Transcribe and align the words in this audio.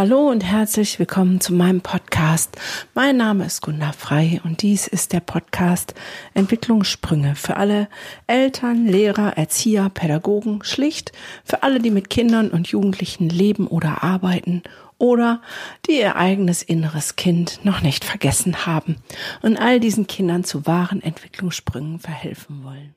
Hallo 0.00 0.30
und 0.30 0.42
herzlich 0.42 0.98
willkommen 0.98 1.42
zu 1.42 1.52
meinem 1.52 1.82
Podcast. 1.82 2.56
Mein 2.94 3.18
Name 3.18 3.44
ist 3.44 3.60
Gunda 3.60 3.92
Frei 3.92 4.40
und 4.44 4.62
dies 4.62 4.88
ist 4.88 5.12
der 5.12 5.20
Podcast 5.20 5.92
Entwicklungssprünge 6.32 7.34
für 7.34 7.58
alle 7.58 7.86
Eltern, 8.26 8.86
Lehrer, 8.86 9.36
Erzieher, 9.36 9.90
Pädagogen, 9.90 10.64
schlicht 10.64 11.12
für 11.44 11.62
alle, 11.64 11.80
die 11.80 11.90
mit 11.90 12.08
Kindern 12.08 12.48
und 12.48 12.68
Jugendlichen 12.68 13.28
leben 13.28 13.66
oder 13.66 14.02
arbeiten 14.02 14.62
oder 14.96 15.42
die 15.86 15.98
ihr 15.98 16.16
eigenes 16.16 16.62
inneres 16.62 17.16
Kind 17.16 17.62
noch 17.66 17.82
nicht 17.82 18.02
vergessen 18.02 18.64
haben 18.64 18.96
und 19.42 19.58
all 19.58 19.80
diesen 19.80 20.06
Kindern 20.06 20.44
zu 20.44 20.64
wahren 20.64 21.02
Entwicklungssprüngen 21.02 21.98
verhelfen 21.98 22.64
wollen. 22.64 22.94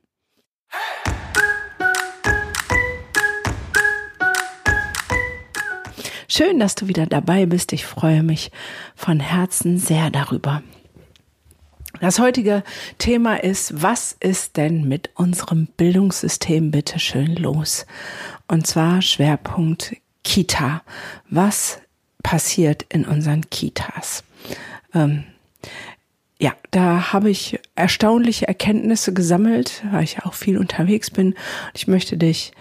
Schön, 6.36 6.58
dass 6.58 6.74
du 6.74 6.88
wieder 6.88 7.06
dabei 7.06 7.46
bist. 7.46 7.74
Ich 7.74 7.86
freue 7.86 8.24
mich 8.24 8.50
von 8.96 9.20
Herzen 9.20 9.78
sehr 9.78 10.10
darüber. 10.10 10.64
Das 12.02 12.18
heutige 12.18 12.64
Thema 12.98 13.36
ist, 13.36 13.84
was 13.84 14.18
ist 14.20 14.58
denn 14.58 14.88
mit 14.88 15.12
unserem 15.14 15.68
Bildungssystem 15.78 16.72
bitte 16.72 16.98
schön 16.98 17.36
los? 17.36 17.86
Und 18.48 18.66
zwar 18.66 19.04
Schwerpunkt 19.04 19.96
Kita. 20.24 20.82
Was 21.30 21.82
passiert 22.24 22.84
in 22.90 23.06
unseren 23.06 23.48
Kitas? 23.52 24.24
Ähm, 24.96 25.26
ja, 26.40 26.54
da 26.72 27.14
habe 27.14 27.30
ich 27.30 27.60
erstaunliche 27.76 28.48
Erkenntnisse 28.48 29.14
gesammelt, 29.14 29.84
weil 29.92 30.04
ich 30.04 30.24
auch 30.24 30.34
viel 30.34 30.58
unterwegs 30.58 31.12
bin. 31.12 31.36
Ich 31.76 31.88
möchte 31.88 32.18
dich 32.18 32.54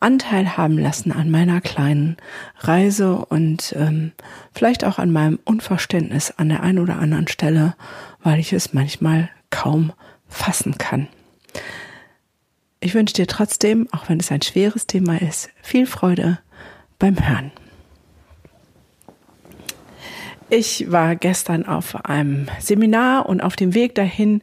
Anteil 0.00 0.56
haben 0.56 0.78
lassen 0.78 1.12
an 1.12 1.30
meiner 1.30 1.60
kleinen 1.60 2.16
Reise 2.58 3.24
und 3.26 3.74
ähm, 3.76 4.12
vielleicht 4.52 4.84
auch 4.84 4.98
an 4.98 5.10
meinem 5.10 5.38
Unverständnis 5.44 6.32
an 6.36 6.48
der 6.48 6.62
einen 6.62 6.78
oder 6.78 6.98
anderen 6.98 7.28
Stelle, 7.28 7.74
weil 8.22 8.38
ich 8.38 8.52
es 8.52 8.72
manchmal 8.72 9.30
kaum 9.50 9.92
fassen 10.28 10.78
kann. 10.78 11.08
Ich 12.80 12.94
wünsche 12.94 13.14
dir 13.14 13.26
trotzdem, 13.26 13.88
auch 13.92 14.08
wenn 14.08 14.20
es 14.20 14.30
ein 14.30 14.42
schweres 14.42 14.86
Thema 14.86 15.20
ist, 15.20 15.50
viel 15.62 15.86
Freude 15.86 16.38
beim 16.98 17.16
Hören. 17.28 17.50
Ich 20.50 20.90
war 20.90 21.14
gestern 21.14 21.66
auf 21.66 22.06
einem 22.06 22.46
Seminar 22.58 23.28
und 23.28 23.42
auf 23.42 23.54
dem 23.54 23.74
Weg 23.74 23.94
dahin 23.94 24.40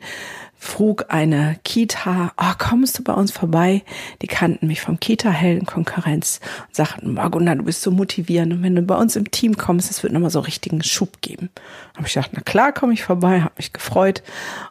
frug 0.65 1.05
eine 1.09 1.57
Kita, 1.63 2.33
oh, 2.37 2.53
kommst 2.57 2.97
du 2.97 3.03
bei 3.03 3.13
uns 3.13 3.31
vorbei? 3.31 3.83
Die 4.21 4.27
kannten 4.27 4.67
mich 4.67 4.81
vom 4.81 4.99
Kita-Helden-Konkurrenz 4.99 6.41
und 6.67 6.75
sagten, 6.75 7.13
Margunda, 7.13 7.55
du 7.55 7.63
bist 7.63 7.81
so 7.81 7.91
motivierend 7.91 8.51
und 8.53 8.63
wenn 8.63 8.75
du 8.75 8.81
bei 8.81 8.95
uns 8.95 9.15
im 9.15 9.29
Team 9.31 9.57
kommst, 9.57 9.91
es 9.91 10.03
wird 10.03 10.11
nochmal 10.11 10.31
so 10.31 10.39
richtigen 10.39 10.83
Schub 10.83 11.21
geben. 11.21 11.49
Habe 11.95 12.07
ich 12.07 12.13
gedacht, 12.13 12.31
na 12.33 12.41
klar, 12.41 12.73
komme 12.73 12.93
ich 12.93 13.03
vorbei, 13.03 13.41
habe 13.41 13.53
mich 13.57 13.73
gefreut 13.73 14.23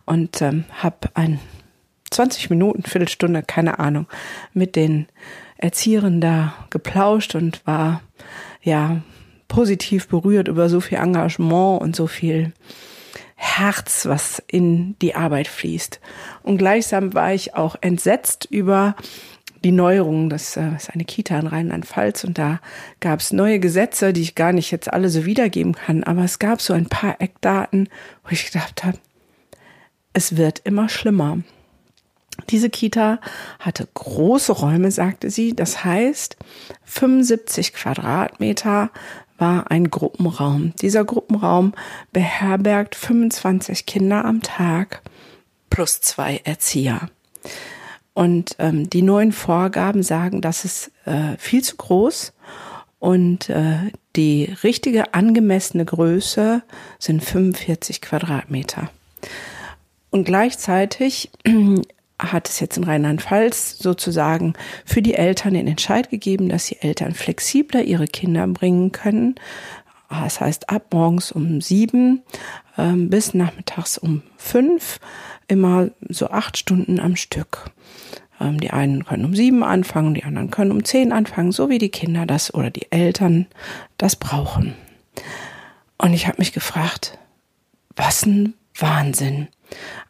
und 0.05 0.43
ähm, 0.43 0.65
habe 0.83 1.09
ein 1.15 1.39
20 2.11 2.51
Minuten, 2.51 2.83
Viertelstunde, 2.83 3.43
keine 3.43 3.79
Ahnung, 3.79 4.07
mit 4.53 4.77
den 4.77 5.07
Erzieherinnen 5.57 6.21
da 6.21 6.55
geplauscht 6.71 7.35
und 7.35 7.67
war 7.67 8.03
ja 8.63 9.01
positiv 9.49 10.09
berührt 10.09 10.49
über 10.49 10.69
so 10.69 10.81
viel 10.81 10.99
Engagement 10.99 11.81
und 11.81 11.95
so 11.95 12.07
viel 12.07 12.53
Herz, 13.35 14.07
was 14.07 14.43
in 14.47 14.99
die 15.01 15.15
Arbeit 15.15 15.49
fließt. 15.49 16.01
Und 16.43 16.59
gleichsam 16.59 17.15
war 17.15 17.33
ich 17.33 17.55
auch 17.55 17.77
entsetzt 17.81 18.47
über 18.51 18.95
die 19.65 19.73
Neuerungen. 19.73 20.31
Das 20.31 20.57
äh, 20.57 20.75
ist 20.77 20.91
eine 20.91 21.05
Kita 21.05 21.39
in 21.39 21.47
Rheinland-Pfalz 21.47 22.25
und 22.25 22.39
da 22.39 22.61
gab 23.01 23.21
es 23.21 23.33
neue 23.33 23.59
Gesetze, 23.59 24.13
die 24.13 24.23
ich 24.23 24.35
gar 24.35 24.53
nicht 24.53 24.71
jetzt 24.71 24.93
alle 24.93 25.09
so 25.09 25.25
wiedergeben 25.25 25.75
kann. 25.75 26.05
Aber 26.05 26.23
es 26.23 26.39
gab 26.39 26.61
so 26.61 26.75
ein 26.75 26.87
paar 26.87 27.21
Eckdaten, 27.21 27.89
wo 28.23 28.31
ich 28.31 28.47
gedacht 28.53 28.85
habe, 28.85 28.99
es 30.13 30.37
wird 30.37 30.61
immer 30.61 30.89
schlimmer. 30.89 31.39
Diese 32.51 32.69
Kita 32.69 33.21
hatte 33.61 33.89
große 33.95 34.53
Räume, 34.53 34.91
sagte 34.91 35.31
sie. 35.31 35.55
Das 35.55 35.85
heißt, 35.85 36.37
75 36.85 37.73
Quadratmeter 37.73 38.91
war 39.39 39.71
ein 39.71 39.91
Gruppenraum. 39.91 40.75
Dieser 40.81 41.05
Gruppenraum 41.05 41.73
beherbergt 42.13 42.95
25 42.95 43.87
Kinder 43.87 44.25
am 44.25 44.43
Tag 44.43 45.03
plus 45.71 46.01
zwei 46.01 46.41
Erzieher. 46.45 47.09
Und 48.13 48.55
ähm, 48.61 48.89
die 48.89 49.03
neuen 49.03 49.33
Vorgaben 49.33 50.03
sagen, 50.03 50.41
das 50.41 50.65
ist 50.65 50.93
äh, 51.05 51.37
viel 51.37 51.63
zu 51.63 51.77
groß 51.77 52.33
und 53.01 53.51
äh, 53.51 53.91
die 54.17 54.45
richtige 54.63 55.15
angemessene 55.15 55.85
Größe 55.85 56.63
sind 56.99 57.25
45 57.25 58.01
Quadratmeter. 58.01 58.89
Und 60.11 60.25
gleichzeitig 60.25 61.31
hat 62.33 62.49
es 62.49 62.61
jetzt 62.61 62.77
in 62.77 62.85
Rheinland-Pfalz 62.85 63.79
sozusagen 63.79 64.55
für 64.85 65.03
die 65.03 65.15
Eltern 65.15 65.55
den 65.55 65.67
Entscheid 65.67 66.11
gegeben, 66.11 66.49
dass 66.49 66.67
die 66.67 66.81
Eltern 66.81 67.15
flexibler 67.15 67.83
ihre 67.83 68.07
Kinder 68.07 68.47
bringen 68.47 68.93
können. 68.93 69.35
Das 70.09 70.41
heißt, 70.41 70.71
ab 70.71 70.93
morgens 70.93 71.33
um 71.33 71.61
sieben 71.61 72.23
ähm, 72.79 73.11
bis 73.11 73.35
nachmittags 73.35 73.99
um 73.99 74.23
fünf, 74.37 75.01
immer 75.49 75.91
so 76.09 76.29
acht 76.29 76.59
Stunden 76.59 77.01
am 77.01 77.17
Stück. 77.17 77.71
Ähm, 78.41 78.61
die 78.61 78.71
einen 78.71 79.05
können 79.05 79.25
um 79.25 79.35
sieben 79.35 79.63
anfangen, 79.63 80.15
die 80.15 80.25
anderen 80.25 80.51
können 80.51 80.71
um 80.71 80.85
zehn 80.85 81.13
anfangen, 81.13 81.53
so 81.53 81.69
wie 81.69 81.79
die 81.79 81.91
Kinder 81.91 82.27
das 82.27 82.53
oder 82.53 82.71
die 82.71 82.91
Eltern 82.91 83.47
das 83.99 84.17
brauchen. 84.17 84.75
Und 85.99 86.13
ich 86.13 86.27
habe 86.27 86.39
mich 86.39 86.53
gefragt, 86.53 87.19
was 87.97 88.27
ein 88.27 88.55
Wahnsinn. 88.77 89.49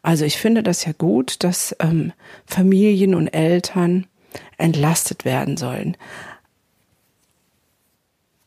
Also 0.01 0.25
ich 0.25 0.37
finde 0.37 0.63
das 0.63 0.85
ja 0.85 0.91
gut, 0.97 1.43
dass 1.43 1.75
ähm, 1.79 2.13
Familien 2.45 3.15
und 3.15 3.27
Eltern 3.27 4.07
entlastet 4.57 5.25
werden 5.25 5.57
sollen. 5.57 5.97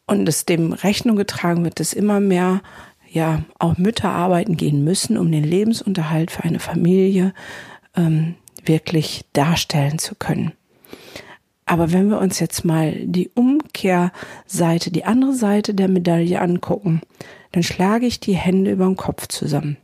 Und 0.06 0.28
es 0.28 0.46
dem 0.46 0.72
Rechnung 0.72 1.16
getragen 1.16 1.64
wird, 1.64 1.80
dass 1.80 1.92
immer 1.92 2.20
mehr 2.20 2.62
ja 3.10 3.42
auch 3.58 3.76
Mütter 3.78 4.10
arbeiten 4.10 4.56
gehen 4.56 4.84
müssen, 4.84 5.16
um 5.18 5.30
den 5.30 5.44
Lebensunterhalt 5.44 6.30
für 6.30 6.44
eine 6.44 6.60
Familie 6.60 7.34
ähm, 7.96 8.34
wirklich 8.64 9.24
darstellen 9.32 9.98
zu 9.98 10.14
können. 10.14 10.52
Aber 11.66 11.92
wenn 11.92 12.08
wir 12.08 12.18
uns 12.18 12.40
jetzt 12.40 12.64
mal 12.64 12.94
die 13.04 13.30
Umkehrseite, 13.34 14.90
die 14.90 15.04
andere 15.04 15.34
Seite 15.34 15.74
der 15.74 15.88
Medaille 15.88 16.40
angucken, 16.40 17.02
dann 17.52 17.62
schlage 17.62 18.06
ich 18.06 18.20
die 18.20 18.36
Hände 18.36 18.70
über 18.70 18.86
den 18.86 18.96
Kopf 18.96 19.28
zusammen. 19.28 19.76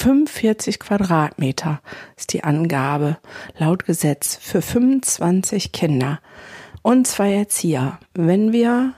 45 0.00 0.78
Quadratmeter 0.78 1.82
ist 2.16 2.32
die 2.32 2.42
Angabe 2.42 3.18
laut 3.58 3.84
Gesetz 3.84 4.38
für 4.40 4.62
25 4.62 5.72
Kinder 5.72 6.20
und 6.80 7.06
zwei 7.06 7.34
Erzieher. 7.34 7.98
Wenn 8.14 8.50
wir 8.50 8.94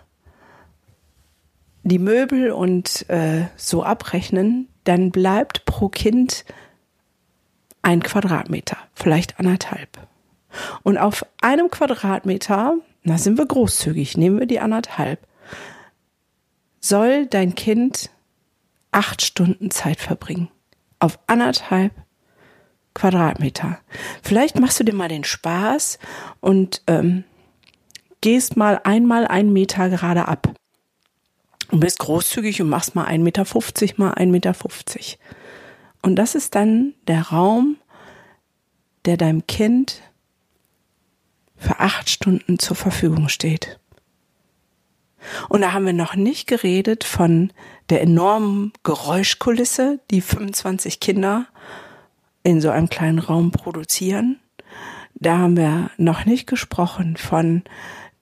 die 1.83 1.99
Möbel 1.99 2.53
und 2.53 3.11
äh, 3.11 3.49
so 3.57 3.83
abrechnen, 3.83 4.69
dann 4.85 5.11
bleibt 5.11 5.65
pro 5.65 5.89
Kind 5.89 6.45
ein 7.83 8.01
Quadratmeter, 8.01 8.77
vielleicht 8.95 9.41
anderthalb. 9.41 10.07
Und 10.85 10.99
auf 10.99 11.27
einem 11.41 11.69
Quadratmeter, 11.69 12.77
na 13.03 13.19
sind 13.19 13.39
wir 13.39 13.47
großzügig, 13.47 14.17
nehmen 14.17 14.39
wir 14.39 14.47
die 14.47 14.61
anderthalb, 14.61 15.27
soll 16.79 17.27
dein 17.27 17.57
Kind 17.57 18.11
acht 18.93 19.23
Stunden 19.23 19.73
Zeit 19.73 19.99
verbringen 19.99 20.49
auf 21.03 21.19
anderthalb 21.27 21.93
Quadratmeter. 22.95 23.79
Vielleicht 24.23 24.59
machst 24.59 24.79
du 24.79 24.85
dir 24.85 24.95
mal 24.95 25.09
den 25.09 25.25
Spaß 25.25 25.99
und 26.41 26.83
ähm, 26.87 27.25
gehst 28.21 28.57
mal 28.57 28.81
einmal 28.85 29.27
einen 29.27 29.53
Meter 29.53 29.89
gerade 29.89 30.29
ab. 30.29 30.55
Und 31.71 31.81
bist 31.81 31.99
großzügig 31.99 32.61
und 32.61 32.69
machst 32.69 32.95
mal 32.95 33.07
1,50 33.07 33.19
Meter 33.19 33.45
mal 33.97 34.13
1,50 34.15 34.27
Meter. 34.27 34.55
Und 36.03 36.17
das 36.17 36.35
ist 36.35 36.55
dann 36.55 36.95
der 37.07 37.29
Raum, 37.29 37.77
der 39.05 39.17
deinem 39.17 39.47
Kind 39.47 40.03
für 41.57 41.81
acht 41.81 42.11
Stunden 42.11 42.59
zur 42.59 42.77
Verfügung 42.77 43.29
steht. 43.29 43.81
Und 45.49 45.63
da 45.63 45.73
haben 45.73 45.87
wir 45.87 45.93
noch 45.93 46.15
nicht 46.15 46.47
geredet 46.47 47.05
von 47.05 47.53
der 47.91 48.03
enormen 48.03 48.73
Geräuschkulisse, 48.83 50.01
die 50.11 50.21
25 50.21 51.01
Kinder 51.01 51.47
in 52.43 52.61
so 52.61 52.71
einem 52.71 52.89
kleinen 52.89 53.19
Raum 53.19 53.51
produzieren. 53.51 54.41
Da 55.15 55.39
haben 55.39 55.57
wir 55.57 55.91
noch 55.99 56.25
nicht 56.25 56.47
gesprochen 56.47 57.17
von 57.17 57.63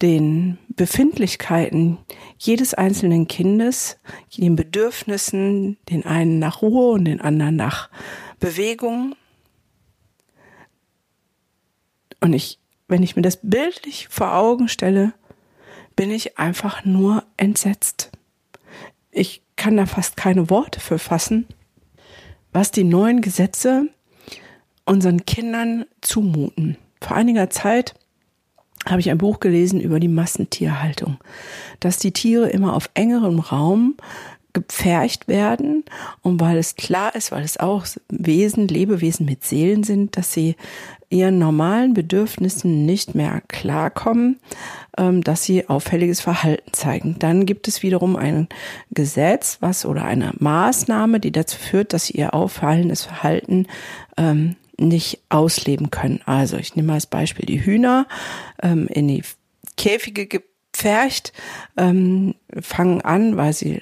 den 0.03 0.59
Befindlichkeiten 0.69 1.99
jedes 2.39 2.75
einzelnen 2.75 3.29
Kindes, 3.29 3.99
den 4.37 4.57
Bedürfnissen, 4.57 5.77
den 5.91 6.07
einen 6.07 6.39
nach 6.39 6.63
Ruhe 6.63 6.93
und 6.93 7.05
den 7.05 7.21
anderen 7.21 7.57
nach 7.57 7.91
Bewegung. 8.39 9.15
Und 12.21 12.33
ich, 12.33 12.59
wenn 12.89 13.03
ich 13.03 13.17
mir 13.17 13.23
das 13.23 13.41
bildlich 13.43 14.09
vor 14.09 14.35
Augen 14.35 14.69
stelle, 14.69 15.13
bin 16.01 16.11
ich 16.13 16.39
einfach 16.39 16.87
nur 16.87 17.25
entsetzt. 17.37 18.11
Ich 19.11 19.43
kann 19.57 19.77
da 19.77 19.85
fast 19.85 20.17
keine 20.17 20.49
Worte 20.49 20.81
für 20.81 20.99
fassen, 20.99 21.47
was 22.55 22.71
die 22.71 22.85
neuen 22.85 23.21
Gesetze 23.21 23.87
unseren 24.87 25.27
Kindern 25.27 25.85
zumuten. 26.01 26.79
Vor 27.03 27.19
einiger 27.19 27.51
Zeit 27.51 27.95
habe 28.87 29.01
ich 29.01 29.11
ein 29.11 29.19
Buch 29.19 29.41
gelesen 29.41 29.79
über 29.79 30.01
die 30.01 30.09
Massentierhaltung, 30.09 31.19
dass 31.81 31.99
die 31.99 32.13
Tiere 32.13 32.49
immer 32.49 32.73
auf 32.77 32.89
engerem 32.95 33.39
Raum 33.39 33.99
gepfercht 34.53 35.29
werden 35.29 35.85
und 36.23 36.41
weil 36.41 36.59
es 36.59 36.77
klar 36.77 37.15
ist, 37.15 37.33
weil 37.33 37.45
es 37.45 37.59
auch 37.59 37.87
Wesen, 38.09 38.69
Lebewesen 38.69 39.27
mit 39.27 39.45
Seelen 39.45 39.85
sind, 39.85 40.17
dass 40.17 40.33
sie 40.33 40.57
ihren 41.11 41.39
normalen 41.39 41.93
Bedürfnissen 41.93 42.87
nicht 42.87 43.17
mehr 43.17 43.43
klarkommen, 43.49 44.39
ähm, 44.97 45.23
dass 45.23 45.43
sie 45.43 45.69
auffälliges 45.69 46.21
Verhalten 46.21 46.73
zeigen. 46.73 47.17
Dann 47.19 47.47
gibt 47.47 47.67
es 47.67 47.83
wiederum 47.83 48.15
ein 48.15 48.49
Gesetz, 48.93 49.59
was 49.61 49.85
oder 49.85 50.05
eine 50.05 50.33
Maßnahme, 50.39 51.19
die 51.19 51.33
dazu 51.33 51.59
führt, 51.59 51.93
dass 51.93 52.07
sie 52.07 52.15
ihr 52.15 52.33
auffallendes 52.33 53.05
Verhalten 53.05 53.67
ähm, 54.17 54.55
nicht 54.79 55.21
ausleben 55.29 55.91
können. 55.91 56.21
Also 56.27 56.57
ich 56.57 56.77
nehme 56.77 56.93
als 56.93 57.07
Beispiel 57.07 57.45
die 57.45 57.65
Hühner 57.65 58.07
ähm, 58.63 58.87
in 58.87 59.09
die 59.09 59.23
Käfige 59.77 60.27
gepfercht, 60.27 61.33
fangen 61.77 62.35
an, 63.03 63.37
weil 63.37 63.53
sie 63.53 63.81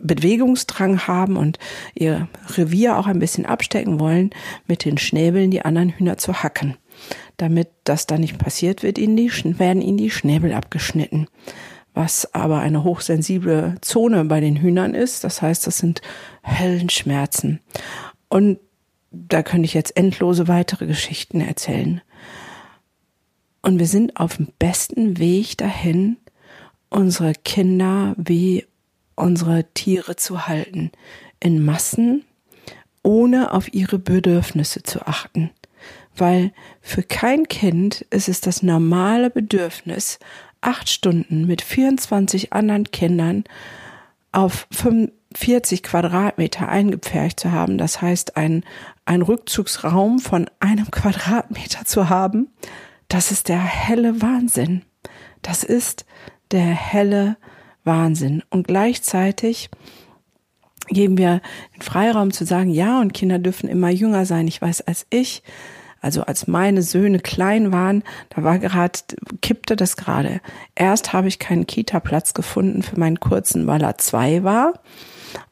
Bewegungsdrang 0.00 1.06
haben 1.06 1.36
und 1.36 1.58
ihr 1.94 2.28
Revier 2.56 2.98
auch 2.98 3.06
ein 3.06 3.18
bisschen 3.18 3.46
abstecken 3.46 4.00
wollen, 4.00 4.30
mit 4.66 4.84
den 4.84 4.98
Schnäbeln 4.98 5.50
die 5.50 5.62
anderen 5.62 5.90
Hühner 5.90 6.18
zu 6.18 6.42
hacken. 6.42 6.76
Damit 7.36 7.68
das 7.84 8.06
da 8.06 8.18
nicht 8.18 8.38
passiert, 8.38 8.82
wird 8.82 8.98
ihnen 8.98 9.16
die, 9.16 9.30
werden 9.58 9.82
ihnen 9.82 9.98
die 9.98 10.10
Schnäbel 10.10 10.52
abgeschnitten. 10.52 11.26
Was 11.94 12.34
aber 12.34 12.60
eine 12.60 12.84
hochsensible 12.84 13.76
Zone 13.80 14.24
bei 14.24 14.40
den 14.40 14.56
Hühnern 14.56 14.94
ist. 14.94 15.24
Das 15.24 15.42
heißt, 15.42 15.66
das 15.66 15.78
sind 15.78 16.02
Höllenschmerzen. 16.44 17.60
Und 18.28 18.58
da 19.10 19.42
könnte 19.42 19.64
ich 19.64 19.74
jetzt 19.74 19.96
endlose 19.96 20.46
weitere 20.46 20.86
Geschichten 20.86 21.40
erzählen. 21.40 22.00
Und 23.62 23.78
wir 23.78 23.86
sind 23.86 24.16
auf 24.16 24.36
dem 24.36 24.48
besten 24.58 25.18
Weg 25.18 25.58
dahin, 25.58 26.16
unsere 26.90 27.32
Kinder 27.32 28.14
wie 28.16 28.66
unsere 29.20 29.64
Tiere 29.74 30.16
zu 30.16 30.46
halten, 30.46 30.90
in 31.40 31.64
Massen, 31.64 32.24
ohne 33.02 33.52
auf 33.52 33.72
ihre 33.72 33.98
Bedürfnisse 33.98 34.82
zu 34.82 35.06
achten. 35.06 35.50
Weil 36.16 36.52
für 36.80 37.02
kein 37.02 37.48
Kind 37.48 38.02
ist 38.10 38.28
es 38.28 38.40
das 38.40 38.62
normale 38.62 39.30
Bedürfnis, 39.30 40.18
acht 40.60 40.90
Stunden 40.90 41.46
mit 41.46 41.62
24 41.62 42.52
anderen 42.52 42.90
Kindern 42.90 43.44
auf 44.32 44.66
45 44.70 45.82
Quadratmeter 45.82 46.68
eingepfercht 46.68 47.40
zu 47.40 47.52
haben. 47.52 47.78
Das 47.78 48.02
heißt, 48.02 48.36
ein, 48.36 48.64
ein 49.04 49.22
Rückzugsraum 49.22 50.18
von 50.18 50.50
einem 50.60 50.90
Quadratmeter 50.90 51.84
zu 51.84 52.08
haben. 52.08 52.48
Das 53.08 53.30
ist 53.30 53.48
der 53.48 53.60
helle 53.60 54.20
Wahnsinn. 54.20 54.82
Das 55.42 55.64
ist 55.64 56.04
der 56.50 56.66
helle 56.66 57.36
Wahnsinn. 57.84 58.42
Und 58.50 58.66
gleichzeitig 58.66 59.70
geben 60.88 61.18
wir 61.18 61.40
den 61.74 61.82
Freiraum 61.82 62.32
zu 62.32 62.44
sagen, 62.44 62.70
ja, 62.70 63.00
und 63.00 63.14
Kinder 63.14 63.38
dürfen 63.38 63.68
immer 63.68 63.90
jünger 63.90 64.26
sein. 64.26 64.48
Ich 64.48 64.60
weiß, 64.60 64.82
als 64.82 65.06
ich, 65.10 65.42
also 66.00 66.22
als 66.22 66.46
meine 66.46 66.82
Söhne 66.82 67.18
klein 67.18 67.72
waren, 67.72 68.02
da 68.30 68.42
war 68.42 68.58
gerade, 68.58 68.98
kippte 69.42 69.76
das 69.76 69.96
gerade. 69.96 70.40
Erst 70.74 71.12
habe 71.12 71.28
ich 71.28 71.38
keinen 71.38 71.66
Kita-Platz 71.66 72.34
gefunden 72.34 72.82
für 72.82 72.98
meinen 72.98 73.20
kurzen, 73.20 73.66
weil 73.66 73.82
er 73.82 73.98
zwei 73.98 74.42
war 74.42 74.80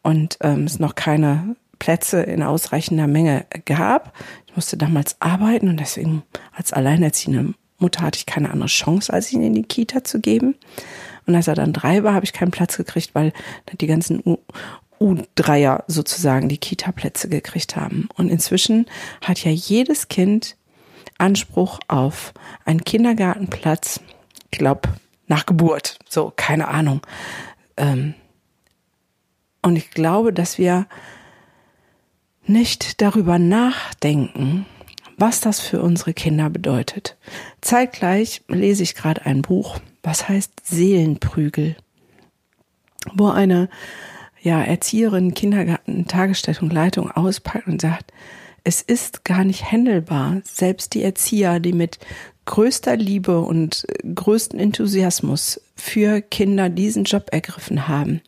und 0.03 0.39
ähm, 0.41 0.65
es 0.65 0.79
noch 0.79 0.95
keine 0.95 1.57
Plätze 1.79 2.23
in 2.23 2.43
ausreichender 2.43 3.07
Menge 3.07 3.47
gab. 3.65 4.13
Ich 4.47 4.57
musste 4.57 4.77
damals 4.77 5.17
arbeiten 5.21 5.69
und 5.69 5.79
deswegen 5.79 6.23
als 6.53 6.73
alleinerziehende 6.73 7.55
Mutter 7.79 8.03
hatte 8.03 8.19
ich 8.19 8.27
keine 8.27 8.51
andere 8.51 8.69
Chance, 8.69 9.13
als 9.13 9.33
ihn 9.33 9.43
in 9.43 9.55
die 9.55 9.63
Kita 9.63 10.03
zu 10.03 10.21
geben. 10.21 10.57
Und 11.29 11.37
als 11.37 11.47
er 11.47 11.55
dann 11.55 11.75
drei 11.75 12.03
war, 12.03 12.15
habe 12.15 12.25
ich 12.25 12.33
keinen 12.33 12.51
Platz 12.51 12.79
gekriegt, 12.79 13.15
weil 13.15 13.35
die 13.81 13.87
ganzen 13.87 14.23
U 14.25 14.39
U-Dreier 15.01 15.85
sozusagen 15.87 16.49
die 16.49 16.59
Kita-Plätze 16.59 17.29
gekriegt 17.29 17.77
haben. 17.77 18.09
Und 18.17 18.31
inzwischen 18.31 18.87
hat 19.23 19.45
ja 19.45 19.53
jedes 19.53 20.09
Kind 20.09 20.57
Anspruch 21.19 21.79
auf 21.87 22.33
einen 22.65 22.83
Kindergartenplatz, 22.83 24.01
ich 24.51 24.59
glaube, 24.59 24.89
nach 25.29 25.47
Geburt. 25.47 25.99
So, 26.09 26.33
keine 26.35 26.67
Ahnung. 26.67 27.03
Ähm, 27.77 28.15
und 29.63 29.77
ich 29.77 29.91
glaube, 29.91 30.33
dass 30.33 30.59
wir 30.59 30.87
nicht 32.47 33.01
darüber 33.01 33.39
nachdenken, 33.39 34.67
was 35.19 35.41
das 35.41 35.61
für 35.61 35.83
unsere 35.83 36.15
Kinder 36.15 36.49
bedeutet. 36.49 37.17
Zeitgleich 37.61 38.43
lese 38.49 38.83
ich 38.85 38.95
gerade 38.95 39.27
ein 39.27 39.43
Buch, 39.43 39.79
was 40.03 40.29
heißt 40.29 40.53
Seelenprügel, 40.65 41.77
wo 43.15 43.29
eine 43.29 43.69
ja, 44.41 44.63
Erzieherin, 44.63 45.35
Kindergarten, 45.35 46.07
Tagesstätte 46.07 46.63
und 46.63 46.73
Leitung 46.73 47.11
auspackt 47.11 47.67
und 47.67 47.81
sagt, 47.81 48.13
es 48.65 48.81
ist 48.81 49.25
gar 49.25 49.45
nicht 49.45 49.71
händelbar. 49.71 50.41
Selbst 50.45 50.95
die 50.95 51.03
Erzieher, 51.03 51.59
die 51.59 51.73
mit 51.73 51.99
größter 52.45 52.97
Liebe 52.97 53.41
und 53.41 53.87
größten 54.15 54.59
Enthusiasmus 54.59 55.61
für 55.75 56.21
Kinder 56.21 56.69
diesen 56.69 57.05
Job 57.05 57.29
ergriffen 57.31 57.89
haben, 57.89 58.21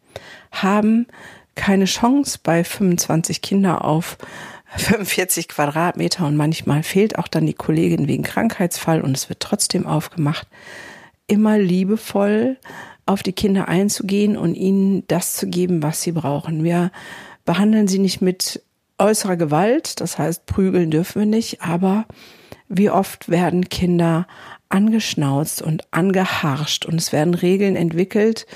haben 0.51 1.07
keine 1.55 1.85
Chance 1.85 2.39
bei 2.43 2.65
25 2.65 3.43
Kinder 3.43 3.85
auf 3.85 4.19
45 4.77 5.49
Quadratmeter 5.49 6.27
und 6.27 6.37
manchmal 6.37 6.83
fehlt 6.83 7.19
auch 7.19 7.29
dann 7.29 7.47
die 7.47 7.55
Kollegin 7.55 8.09
wegen 8.09 8.23
Krankheitsfall 8.23 9.01
und 9.01 9.17
es 9.17 9.29
wird 9.29 9.41
trotzdem 9.41 9.87
aufgemacht, 9.87 10.47
immer 11.27 11.59
liebevoll 11.59 12.57
auf 13.07 13.23
die 13.23 13.33
Kinder 13.33 13.69
einzugehen 13.69 14.37
und 14.37 14.55
ihnen 14.55 15.05
das 15.09 15.35
zu 15.35 15.49
geben, 15.49 15.83
was 15.83 16.03
sie 16.03 16.13
brauchen. 16.13 16.63
Wir 16.63 16.93
behandeln 17.45 17.89
sie 17.89 17.99
nicht 17.99 18.21
mit 18.21 18.63
äußerer 18.99 19.37
Gewalt, 19.37 20.01
das 20.01 20.19
heißt, 20.19 20.47
prügeln 20.47 20.91
dürfen 20.91 21.21
wir 21.21 21.27
nicht, 21.27 21.63
aber 21.63 22.07
wie 22.69 22.91
oft 22.91 23.29
werden 23.29 23.69
Kinder 23.69 24.27
angeschnauzt 24.69 25.63
und 25.63 25.83
angeharscht 25.91 26.87
und 26.87 26.95
es 26.95 27.13
werden 27.13 27.35
Regeln 27.35 27.75
entwickelt, 27.75 28.47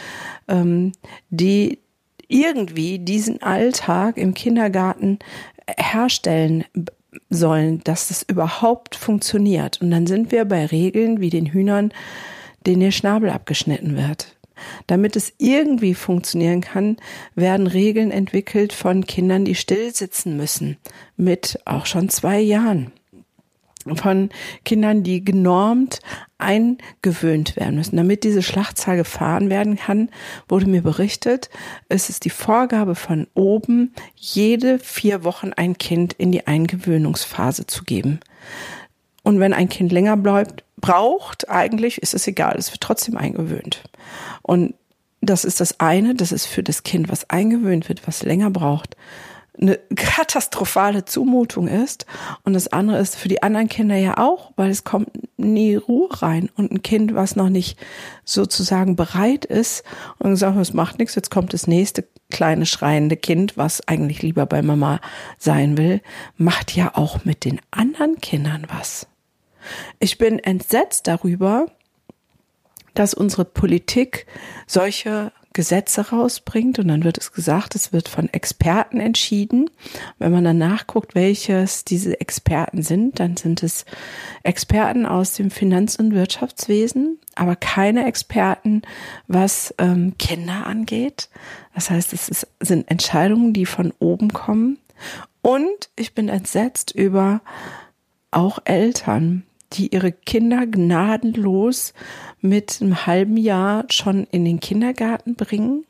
ähm, 0.46 0.92
die 1.30 1.80
irgendwie 2.28 2.98
diesen 2.98 3.42
Alltag 3.42 4.16
im 4.16 4.34
Kindergarten 4.34 5.18
herstellen 5.78 6.64
sollen, 7.30 7.80
dass 7.84 8.08
das 8.08 8.22
überhaupt 8.22 8.96
funktioniert. 8.96 9.80
Und 9.80 9.90
dann 9.90 10.06
sind 10.06 10.32
wir 10.32 10.44
bei 10.44 10.66
Regeln 10.66 11.20
wie 11.20 11.30
den 11.30 11.46
Hühnern, 11.46 11.92
denen 12.66 12.80
der 12.80 12.90
Schnabel 12.90 13.30
abgeschnitten 13.30 13.96
wird. 13.96 14.36
Damit 14.86 15.16
es 15.16 15.32
irgendwie 15.38 15.94
funktionieren 15.94 16.60
kann, 16.60 16.96
werden 17.34 17.66
Regeln 17.66 18.10
entwickelt 18.10 18.72
von 18.72 19.06
Kindern, 19.06 19.44
die 19.44 19.54
still 19.54 19.92
sitzen 19.94 20.36
müssen, 20.36 20.76
mit 21.16 21.58
auch 21.64 21.86
schon 21.86 22.08
zwei 22.08 22.40
Jahren 22.40 22.92
von 23.94 24.30
Kindern, 24.64 25.02
die 25.02 25.24
genormt 25.24 26.00
eingewöhnt 26.38 27.56
werden 27.56 27.76
müssen. 27.76 27.96
Damit 27.96 28.24
diese 28.24 28.42
Schlachtzahl 28.42 28.96
gefahren 28.96 29.50
werden 29.50 29.76
kann, 29.76 30.10
wurde 30.48 30.66
mir 30.66 30.82
berichtet, 30.82 31.50
es 31.88 32.08
ist 32.08 32.24
die 32.24 32.30
Vorgabe 32.30 32.94
von 32.94 33.26
oben, 33.34 33.94
jede 34.14 34.78
vier 34.78 35.24
Wochen 35.24 35.52
ein 35.52 35.78
Kind 35.78 36.12
in 36.14 36.32
die 36.32 36.46
Eingewöhnungsphase 36.46 37.66
zu 37.66 37.84
geben. 37.84 38.20
Und 39.22 39.40
wenn 39.40 39.54
ein 39.54 39.68
Kind 39.68 39.90
länger 39.90 40.16
bleibt, 40.16 40.64
braucht, 40.76 41.48
eigentlich 41.48 41.98
ist 41.98 42.14
es 42.14 42.26
egal, 42.26 42.56
es 42.58 42.70
wird 42.70 42.82
trotzdem 42.82 43.16
eingewöhnt. 43.16 43.82
Und 44.42 44.74
das 45.22 45.44
ist 45.44 45.60
das 45.60 45.80
eine, 45.80 46.14
das 46.14 46.32
ist 46.32 46.46
für 46.46 46.62
das 46.62 46.82
Kind, 46.82 47.08
was 47.08 47.30
eingewöhnt 47.30 47.88
wird, 47.88 48.06
was 48.06 48.22
länger 48.22 48.50
braucht, 48.50 48.96
eine 49.60 49.78
katastrophale 49.94 51.04
Zumutung 51.04 51.68
ist. 51.68 52.06
Und 52.42 52.54
das 52.54 52.68
andere 52.68 52.98
ist 52.98 53.16
für 53.16 53.28
die 53.28 53.42
anderen 53.42 53.68
Kinder 53.68 53.96
ja 53.96 54.18
auch, 54.18 54.52
weil 54.56 54.70
es 54.70 54.84
kommt 54.84 55.10
nie 55.36 55.76
Ruhe 55.76 56.08
rein. 56.22 56.50
Und 56.56 56.72
ein 56.72 56.82
Kind, 56.82 57.14
was 57.14 57.36
noch 57.36 57.48
nicht 57.48 57.78
sozusagen 58.24 58.96
bereit 58.96 59.44
ist 59.44 59.84
und 60.18 60.36
sagt, 60.36 60.58
es 60.58 60.72
macht 60.72 60.98
nichts, 60.98 61.14
jetzt 61.14 61.30
kommt 61.30 61.52
das 61.52 61.66
nächste 61.66 62.04
kleine 62.30 62.66
schreiende 62.66 63.16
Kind, 63.16 63.56
was 63.56 63.86
eigentlich 63.86 64.22
lieber 64.22 64.46
bei 64.46 64.62
Mama 64.62 65.00
sein 65.38 65.78
will, 65.78 66.00
macht 66.36 66.74
ja 66.74 66.92
auch 66.94 67.24
mit 67.24 67.44
den 67.44 67.60
anderen 67.70 68.20
Kindern 68.20 68.66
was. 68.72 69.06
Ich 69.98 70.18
bin 70.18 70.38
entsetzt 70.38 71.06
darüber, 71.06 71.66
dass 72.94 73.14
unsere 73.14 73.44
Politik 73.44 74.26
solche 74.66 75.32
Gesetze 75.54 76.10
rausbringt 76.10 76.78
und 76.78 76.88
dann 76.88 77.04
wird 77.04 77.16
es 77.16 77.32
gesagt, 77.32 77.74
es 77.74 77.92
wird 77.92 78.08
von 78.08 78.28
Experten 78.32 79.00
entschieden. 79.00 79.70
Wenn 80.18 80.32
man 80.32 80.44
dann 80.44 80.58
nachguckt, 80.58 81.14
welches 81.14 81.84
diese 81.84 82.20
Experten 82.20 82.82
sind, 82.82 83.20
dann 83.20 83.36
sind 83.36 83.62
es 83.62 83.86
Experten 84.42 85.06
aus 85.06 85.32
dem 85.34 85.50
Finanz- 85.50 85.96
und 85.96 86.12
Wirtschaftswesen, 86.12 87.18
aber 87.36 87.56
keine 87.56 88.04
Experten, 88.06 88.82
was 89.28 89.72
ähm, 89.78 90.18
Kinder 90.18 90.66
angeht. 90.66 91.30
Das 91.72 91.88
heißt, 91.88 92.12
es 92.12 92.28
ist, 92.28 92.48
sind 92.60 92.90
Entscheidungen, 92.90 93.52
die 93.52 93.66
von 93.66 93.92
oben 94.00 94.32
kommen. 94.32 94.78
Und 95.40 95.88
ich 95.96 96.14
bin 96.14 96.28
entsetzt 96.28 96.90
über 96.90 97.40
auch 98.32 98.58
Eltern, 98.64 99.44
die 99.74 99.92
ihre 99.94 100.12
Kinder 100.12 100.66
gnadenlos 100.66 101.92
mit 102.40 102.78
einem 102.80 103.06
halben 103.06 103.36
Jahr 103.36 103.84
schon 103.90 104.26
in 104.30 104.44
den 104.44 104.60
Kindergarten 104.60 105.34
bringen. 105.34 105.84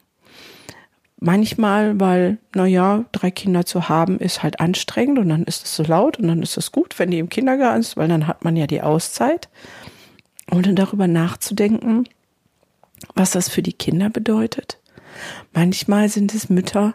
Manchmal, 1.20 1.98
weil, 2.00 2.38
naja, 2.54 3.06
drei 3.12 3.30
Kinder 3.30 3.64
zu 3.64 3.88
haben 3.88 4.18
ist 4.18 4.42
halt 4.42 4.60
anstrengend 4.60 5.18
und 5.18 5.30
dann 5.30 5.44
ist 5.44 5.64
es 5.64 5.74
so 5.74 5.82
laut 5.82 6.18
und 6.18 6.28
dann 6.28 6.42
ist 6.42 6.56
es 6.56 6.70
gut, 6.70 6.98
wenn 6.98 7.10
die 7.10 7.18
im 7.18 7.30
Kindergarten 7.30 7.80
ist, 7.80 7.96
weil 7.96 8.08
dann 8.08 8.26
hat 8.26 8.44
man 8.44 8.56
ja 8.56 8.66
die 8.66 8.82
Auszeit. 8.82 9.48
Und 10.50 10.66
dann 10.66 10.76
darüber 10.76 11.08
nachzudenken, 11.08 12.04
was 13.14 13.30
das 13.30 13.48
für 13.48 13.62
die 13.62 13.72
Kinder 13.72 14.10
bedeutet. 14.10 14.78
Manchmal 15.54 16.08
sind 16.08 16.34
es 16.34 16.50
Mütter, 16.50 16.94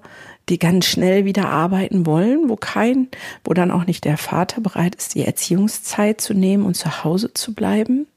die 0.49 0.59
ganz 0.59 0.85
schnell 0.85 1.25
wieder 1.25 1.49
arbeiten 1.49 2.05
wollen, 2.05 2.49
wo 2.49 2.55
kein, 2.55 3.07
wo 3.43 3.53
dann 3.53 3.71
auch 3.71 3.85
nicht 3.85 4.05
der 4.05 4.17
Vater 4.17 4.61
bereit 4.61 4.95
ist, 4.95 5.15
die 5.15 5.25
Erziehungszeit 5.25 6.19
zu 6.19 6.33
nehmen 6.33 6.65
und 6.65 6.75
zu 6.75 7.03
Hause 7.03 7.33
zu 7.33 7.53
bleiben. 7.53 8.07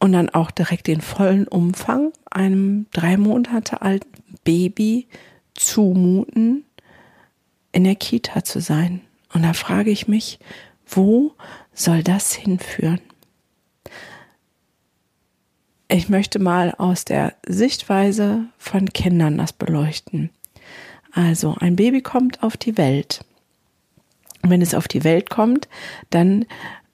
Und 0.00 0.12
dann 0.12 0.28
auch 0.30 0.50
direkt 0.50 0.86
den 0.86 1.00
vollen 1.00 1.48
Umfang 1.48 2.12
einem 2.30 2.86
drei 2.92 3.16
Monate 3.16 3.80
alten 3.80 4.12
Baby 4.42 5.06
zumuten, 5.54 6.64
in 7.72 7.84
der 7.84 7.96
Kita 7.96 8.44
zu 8.44 8.60
sein. 8.60 9.00
Und 9.32 9.42
da 9.42 9.52
frage 9.52 9.90
ich 9.90 10.06
mich, 10.06 10.38
wo 10.86 11.32
soll 11.72 12.02
das 12.02 12.32
hinführen? 12.34 13.00
Ich 15.88 16.08
möchte 16.08 16.38
mal 16.38 16.72
aus 16.72 17.04
der 17.04 17.34
Sichtweise 17.46 18.46
von 18.58 18.92
Kindern 18.92 19.38
das 19.38 19.52
beleuchten. 19.52 20.30
Also 21.14 21.56
ein 21.58 21.76
Baby 21.76 22.02
kommt 22.02 22.42
auf 22.42 22.56
die 22.56 22.76
Welt. 22.76 23.24
Wenn 24.42 24.60
es 24.60 24.74
auf 24.74 24.88
die 24.88 25.04
Welt 25.04 25.30
kommt, 25.30 25.68
dann 26.10 26.44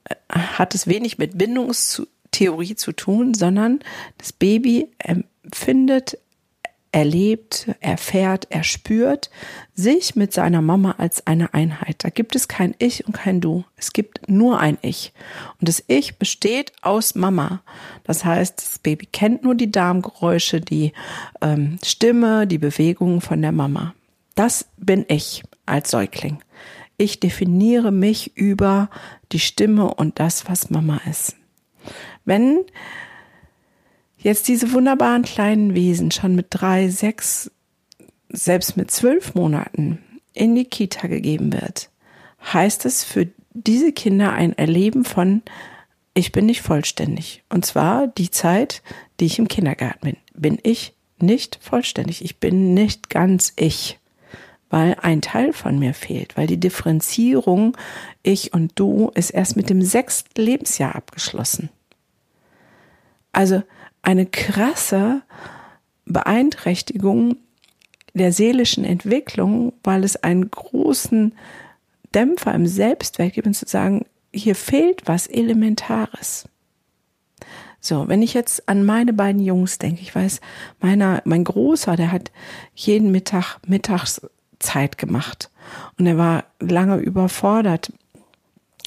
äh, 0.05 0.15
hat 0.29 0.75
es 0.75 0.87
wenig 0.87 1.19
mit 1.19 1.37
Bindungstheorie 1.37 2.77
zu 2.77 2.93
tun, 2.93 3.35
sondern 3.35 3.81
das 4.19 4.33
Baby 4.33 4.89
empfindet 4.99 6.19
erlebt, 6.93 7.71
erfährt, 7.81 8.49
er 8.51 8.65
spürt 8.65 9.31
sich 9.75 10.17
mit 10.17 10.33
seiner 10.33 10.61
Mama 10.61 10.97
als 10.99 11.27
eine 11.27 11.55
Einheit. 11.55 12.03
Da 12.03 12.11
gibt 12.11 12.35
es 12.35 12.49
kein 12.49 12.75
Ich 12.79 13.07
und 13.07 13.13
kein 13.13 13.41
Du. 13.41 13.65
Es 13.77 13.93
gibt 13.93 14.29
nur 14.29 14.59
ein 14.59 14.77
Ich. 14.83 15.13
Und 15.61 15.69
das 15.69 15.85
Ich 15.87 16.19
besteht 16.19 16.73
aus 16.83 17.15
Mama. 17.15 17.63
Das 18.03 18.25
heißt, 18.25 18.59
das 18.59 18.79
Baby 18.81 19.07
kennt 19.07 19.45
nur 19.45 19.55
die 19.55 19.71
Darmgeräusche, 19.71 20.61
die 20.61 20.93
ähm, 21.41 21.79
Stimme, 21.85 22.47
die 22.47 22.59
Bewegungen 22.59 23.21
von 23.21 23.41
der 23.41 23.53
Mama. 23.53 23.95
Das 24.41 24.71
bin 24.79 25.05
ich 25.09 25.43
als 25.67 25.91
Säugling. 25.91 26.39
Ich 26.97 27.21
definiere 27.21 27.93
mich 27.93 28.39
über 28.39 28.89
die 29.33 29.39
Stimme 29.39 29.93
und 29.93 30.19
das, 30.19 30.49
was 30.49 30.71
Mama 30.71 30.99
ist. 31.11 31.37
Wenn 32.25 32.65
jetzt 34.17 34.49
diese 34.49 34.73
wunderbaren 34.73 35.25
kleinen 35.25 35.75
Wesen 35.75 36.11
schon 36.11 36.35
mit 36.37 36.47
drei, 36.49 36.89
sechs, 36.89 37.51
selbst 38.31 38.79
mit 38.79 38.91
zwölf 38.91 39.35
Monaten 39.35 39.99
in 40.33 40.55
die 40.55 40.65
Kita 40.65 41.07
gegeben 41.07 41.53
wird, 41.53 41.91
heißt 42.43 42.87
es 42.87 43.05
für 43.05 43.29
diese 43.53 43.93
Kinder 43.93 44.33
ein 44.33 44.57
Erleben 44.57 45.05
von, 45.05 45.43
ich 46.15 46.33
bin 46.33 46.47
nicht 46.47 46.63
vollständig. 46.63 47.45
Und 47.51 47.67
zwar 47.67 48.07
die 48.07 48.31
Zeit, 48.31 48.83
die 49.21 49.27
ich 49.27 49.39
im 49.39 49.49
Kindergarten 49.49 50.01
bin, 50.01 50.17
bin 50.33 50.59
ich 50.63 50.95
nicht 51.19 51.59
vollständig. 51.61 52.25
Ich 52.25 52.39
bin 52.39 52.73
nicht 52.73 53.11
ganz 53.11 53.53
ich, 53.57 54.00
weil 54.71 54.97
ein 55.03 55.21
Teil 55.21 55.53
von 55.53 55.79
mir 55.79 55.93
fehlt, 55.93 56.37
weil 56.37 56.47
die 56.47 56.61
Differenzierung 56.61 57.77
ich 58.23 58.55
und 58.55 58.73
du 58.77 59.11
ist 59.15 59.31
erst 59.31 59.57
mit 59.57 59.69
dem 59.69 59.83
sechsten 59.83 60.41
Lebensjahr 60.41 60.95
abgeschlossen. 60.95 61.69
Also 63.33 63.63
eine 64.03 64.27
krasse 64.27 65.23
Beeinträchtigung 66.07 67.37
der 68.15 68.33
seelischen 68.33 68.85
Entwicklung, 68.85 69.73
weil 69.83 70.05
es 70.05 70.17
einen 70.17 70.51
großen 70.51 71.35
Dämpfer 72.15 72.55
im 72.55 72.67
Selbstwert 72.67 73.35
gibt 73.35 73.47
und 73.47 73.55
zu 73.55 73.67
sagen, 73.67 74.07
hier 74.33 74.55
fehlt 74.55 75.03
was 75.07 75.27
Elementares. 75.27 76.49
So, 77.81 78.09
wenn 78.09 78.23
ich 78.23 78.35
jetzt 78.35 78.69
an 78.69 78.85
meine 78.85 79.13
beiden 79.13 79.41
Jungs 79.41 79.79
denke, 79.79 80.03
ich 80.03 80.15
weiß, 80.15 80.41
meiner, 80.81 81.23
mein 81.25 81.45
Großer, 81.45 81.97
der 81.97 82.13
hat 82.13 82.31
jeden 82.75 83.11
Mittag 83.11 83.59
Mittagszeit 84.61 84.99
gemacht 84.99 85.51
und 85.99 86.07
er 86.07 86.19
war 86.19 86.45
lange 86.61 86.97
überfordert 86.97 87.93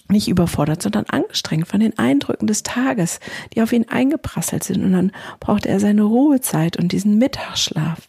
nicht 0.10 0.28
überfordert, 0.28 0.84
sondern 0.84 1.06
angestrengt 1.06 1.68
von 1.68 1.80
den 1.80 1.98
Eindrücken 1.98 2.46
des 2.46 2.62
Tages, 2.62 3.20
die 3.54 3.64
auf 3.64 3.72
ihn 3.72 3.88
eingeprasselt 3.88 4.64
sind. 4.64 4.84
Und 4.84 4.92
dann 4.92 5.12
brauchte 5.40 5.70
er 5.70 5.80
seine 5.80 6.04
Ruhezeit 6.04 6.78
und 6.78 6.92
diesen 6.92 7.18
Mittagsschlaf. 7.18 8.00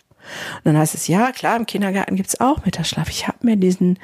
Und 0.57 0.65
dann 0.65 0.77
heißt 0.77 0.95
es, 0.95 1.07
ja, 1.07 1.33
klar, 1.33 1.57
im 1.57 1.65
Kindergarten 1.65 2.17
gibt's 2.17 2.41
auch 2.41 2.65
Mittagsschlaf. 2.65 3.09
Ich 3.09 3.27
habe 3.27 3.39
mir 3.43 3.57
diesen 3.57 3.99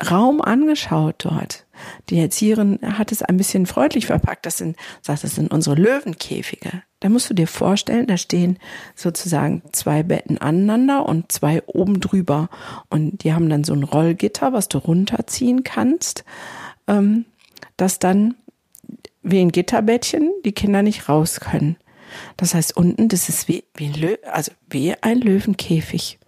Raum 0.00 0.40
angeschaut 0.40 1.16
dort. 1.18 1.66
Die 2.10 2.18
Erzieherin 2.18 2.78
hat 2.82 3.10
es 3.10 3.22
ein 3.22 3.36
bisschen 3.36 3.66
freundlich 3.66 4.06
verpackt. 4.06 4.44
Das 4.46 4.58
sind, 4.58 4.76
sagt, 5.00 5.24
das 5.24 5.34
sind 5.34 5.50
unsere 5.50 5.76
Löwenkäfige. 5.76 6.82
Da 7.00 7.08
musst 7.08 7.30
du 7.30 7.34
dir 7.34 7.46
vorstellen, 7.46 8.06
da 8.06 8.18
stehen 8.18 8.58
sozusagen 8.94 9.62
zwei 9.72 10.02
Betten 10.02 10.38
aneinander 10.38 11.06
und 11.06 11.32
zwei 11.32 11.62
oben 11.66 12.00
drüber. 12.00 12.50
Und 12.90 13.24
die 13.24 13.32
haben 13.32 13.48
dann 13.48 13.64
so 13.64 13.72
ein 13.72 13.84
Rollgitter, 13.84 14.52
was 14.52 14.68
du 14.68 14.78
runterziehen 14.78 15.64
kannst 15.64 16.24
ähm, 16.90 17.24
dass 17.76 17.98
dann 17.98 18.34
wie 19.22 19.40
ein 19.40 19.52
Gitterbettchen 19.52 20.30
die 20.44 20.52
Kinder 20.52 20.82
nicht 20.82 21.08
raus 21.08 21.40
können. 21.40 21.76
Das 22.36 22.54
heißt, 22.54 22.76
unten, 22.76 23.08
das 23.08 23.28
ist 23.28 23.48
wie, 23.48 23.64
wie 23.74 23.88
Lö 23.88 24.16
also 24.30 24.50
wie 24.68 24.94
ein 25.00 25.20
Löwenkäfig. 25.20 26.18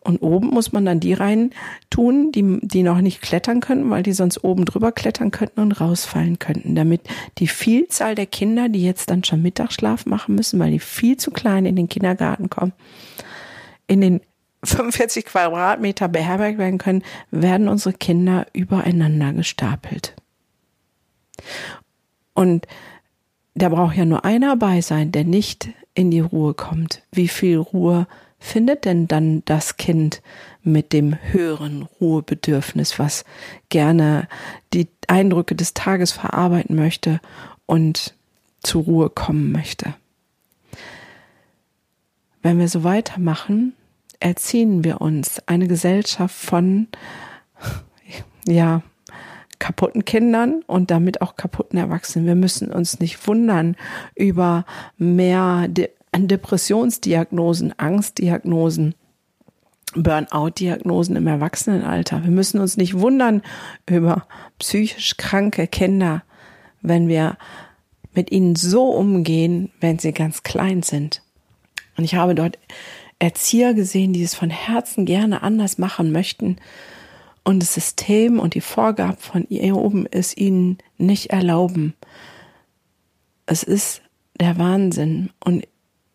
Und 0.00 0.22
oben 0.22 0.48
muss 0.48 0.72
man 0.72 0.84
dann 0.84 1.00
die 1.00 1.12
rein 1.12 1.50
tun, 1.90 2.32
die, 2.32 2.58
die 2.62 2.82
noch 2.82 3.00
nicht 3.00 3.20
klettern 3.20 3.60
könnten, 3.60 3.90
weil 3.90 4.02
die 4.02 4.12
sonst 4.12 4.42
oben 4.44 4.64
drüber 4.64 4.92
klettern 4.92 5.30
könnten 5.30 5.60
und 5.60 5.80
rausfallen 5.80 6.38
könnten, 6.38 6.74
damit 6.74 7.02
die 7.38 7.48
Vielzahl 7.48 8.14
der 8.14 8.26
Kinder, 8.26 8.68
die 8.68 8.82
jetzt 8.82 9.10
dann 9.10 9.24
schon 9.24 9.42
Mittagsschlaf 9.42 10.06
machen 10.06 10.34
müssen, 10.34 10.58
weil 10.60 10.70
die 10.70 10.78
viel 10.78 11.16
zu 11.16 11.30
klein 11.30 11.66
in 11.66 11.76
den 11.76 11.88
Kindergarten 11.88 12.48
kommen, 12.48 12.72
in 13.86 14.00
den 14.00 14.20
45 14.64 15.26
Quadratmeter 15.26 16.08
beherbergt 16.08 16.58
werden 16.58 16.78
können, 16.78 17.04
werden 17.30 17.68
unsere 17.68 17.92
Kinder 17.92 18.46
übereinander 18.52 19.32
gestapelt. 19.32 20.14
Und 22.34 22.66
da 23.54 23.68
braucht 23.68 23.96
ja 23.96 24.04
nur 24.04 24.24
einer 24.24 24.56
bei 24.56 24.80
sein, 24.80 25.12
der 25.12 25.24
nicht 25.24 25.68
in 25.94 26.10
die 26.10 26.20
Ruhe 26.20 26.54
kommt. 26.54 27.02
Wie 27.10 27.28
viel 27.28 27.58
Ruhe 27.58 28.06
findet 28.38 28.84
denn 28.84 29.08
dann 29.08 29.42
das 29.44 29.76
Kind 29.76 30.22
mit 30.62 30.92
dem 30.92 31.16
höheren 31.32 31.82
Ruhebedürfnis, 32.00 32.98
was 32.98 33.24
gerne 33.68 34.28
die 34.72 34.88
Eindrücke 35.08 35.54
des 35.54 35.74
Tages 35.74 36.12
verarbeiten 36.12 36.76
möchte 36.76 37.20
und 37.66 38.14
zur 38.62 38.84
Ruhe 38.84 39.10
kommen 39.10 39.52
möchte? 39.52 39.94
Wenn 42.42 42.58
wir 42.58 42.68
so 42.68 42.84
weitermachen, 42.84 43.74
erziehen 44.20 44.84
wir 44.84 45.00
uns 45.00 45.40
eine 45.46 45.68
Gesellschaft 45.68 46.34
von, 46.34 46.88
ja, 48.46 48.82
kaputten 49.58 50.04
Kindern 50.04 50.62
und 50.66 50.90
damit 50.90 51.20
auch 51.20 51.34
kaputten 51.36 51.78
Erwachsenen. 51.78 52.26
Wir 52.26 52.36
müssen 52.36 52.70
uns 52.70 53.00
nicht 53.00 53.26
wundern 53.26 53.76
über 54.14 54.64
mehr 54.96 55.66
De 56.14 56.26
Depressionsdiagnosen, 56.26 57.78
Angstdiagnosen, 57.78 58.94
Burnout-Diagnosen 59.94 61.16
im 61.16 61.26
Erwachsenenalter. 61.26 62.22
Wir 62.24 62.30
müssen 62.30 62.60
uns 62.60 62.76
nicht 62.76 62.98
wundern 62.98 63.42
über 63.88 64.26
psychisch 64.58 65.16
kranke 65.16 65.66
Kinder, 65.66 66.22
wenn 66.82 67.08
wir 67.08 67.38
mit 68.14 68.32
ihnen 68.32 68.56
so 68.56 68.90
umgehen, 68.90 69.70
wenn 69.80 69.98
sie 69.98 70.12
ganz 70.12 70.42
klein 70.42 70.82
sind. 70.82 71.22
Und 71.96 72.04
ich 72.04 72.14
habe 72.14 72.34
dort 72.34 72.58
Erzieher 73.18 73.74
gesehen, 73.74 74.12
die 74.12 74.22
es 74.22 74.34
von 74.34 74.50
Herzen 74.50 75.04
gerne 75.04 75.42
anders 75.42 75.78
machen 75.78 76.12
möchten 76.12 76.56
und 77.44 77.60
das 77.60 77.74
System 77.74 78.38
und 78.38 78.54
die 78.54 78.60
Vorgaben 78.60 79.16
von 79.16 79.46
ihr 79.48 79.76
oben 79.76 80.06
es 80.10 80.36
ihnen 80.36 80.78
nicht 80.98 81.30
erlauben. 81.30 81.94
Es 83.46 83.62
ist 83.62 84.02
der 84.38 84.58
Wahnsinn. 84.58 85.30
Und 85.42 85.66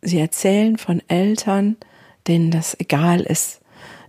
sie 0.03 0.19
erzählen 0.19 0.77
von 0.77 1.01
Eltern, 1.07 1.77
denen 2.27 2.51
das 2.51 2.79
egal 2.79 3.21
ist, 3.21 3.61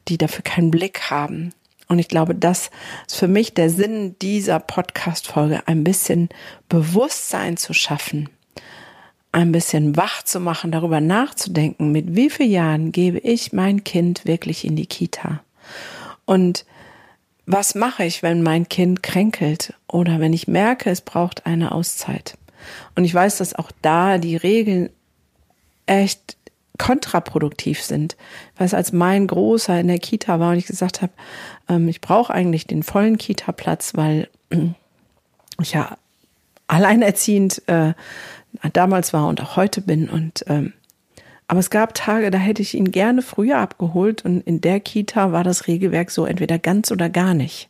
die 0.08 0.18
dafür 0.18 0.42
keinen 0.42 0.70
Blick 0.70 1.10
haben. 1.10 1.52
Und 1.88 1.98
ich 1.98 2.08
glaube, 2.08 2.34
das 2.34 2.70
ist 3.06 3.16
für 3.16 3.28
mich 3.28 3.54
der 3.54 3.70
Sinn 3.70 4.16
dieser 4.20 4.58
Podcast-Folge, 4.58 5.66
ein 5.66 5.84
bisschen 5.84 6.28
Bewusstsein 6.68 7.56
zu 7.56 7.74
schaffen, 7.74 8.28
ein 9.32 9.52
bisschen 9.52 9.96
wach 9.96 10.22
zu 10.22 10.40
machen, 10.40 10.72
darüber 10.72 11.00
nachzudenken, 11.00 11.92
mit 11.92 12.16
wie 12.16 12.30
vielen 12.30 12.50
Jahren 12.50 12.92
gebe 12.92 13.18
ich 13.18 13.52
mein 13.52 13.84
Kind 13.84 14.24
wirklich 14.24 14.64
in 14.64 14.76
die 14.76 14.86
Kita? 14.86 15.42
Und 16.24 16.64
was 17.46 17.74
mache 17.74 18.04
ich, 18.04 18.22
wenn 18.22 18.42
mein 18.42 18.68
Kind 18.68 19.02
kränkelt 19.02 19.74
oder 19.86 20.20
wenn 20.20 20.32
ich 20.32 20.48
merke, 20.48 20.88
es 20.90 21.02
braucht 21.02 21.44
eine 21.44 21.72
Auszeit? 21.72 22.38
Und 22.94 23.04
ich 23.04 23.12
weiß, 23.12 23.38
dass 23.38 23.54
auch 23.54 23.70
da 23.82 24.16
die 24.16 24.36
Regeln 24.36 24.88
echt 25.86 26.36
kontraproduktiv 26.78 27.82
sind. 27.82 28.16
Was 28.56 28.74
als 28.74 28.92
mein 28.92 29.26
Großer 29.26 29.78
in 29.78 29.88
der 29.88 29.98
Kita 29.98 30.40
war 30.40 30.52
und 30.52 30.58
ich 30.58 30.66
gesagt 30.66 31.02
habe, 31.02 31.12
ähm, 31.68 31.88
ich 31.88 32.00
brauche 32.00 32.32
eigentlich 32.32 32.66
den 32.66 32.82
vollen 32.82 33.16
Kita-Platz, 33.16 33.92
weil 33.94 34.28
ich 35.60 35.72
ja 35.72 35.96
alleinerziehend 36.66 37.62
äh, 37.68 37.94
damals 38.72 39.12
war 39.12 39.28
und 39.28 39.40
auch 39.40 39.56
heute 39.56 39.80
bin. 39.80 40.08
Und 40.08 40.44
ähm, 40.48 40.72
aber 41.46 41.60
es 41.60 41.70
gab 41.70 41.94
Tage, 41.94 42.30
da 42.30 42.38
hätte 42.38 42.62
ich 42.62 42.74
ihn 42.74 42.90
gerne 42.90 43.22
früher 43.22 43.58
abgeholt 43.58 44.24
und 44.24 44.40
in 44.40 44.60
der 44.60 44.80
Kita 44.80 45.30
war 45.30 45.44
das 45.44 45.66
Regelwerk 45.66 46.10
so 46.10 46.24
entweder 46.24 46.58
ganz 46.58 46.90
oder 46.90 47.10
gar 47.10 47.34
nicht. 47.34 47.68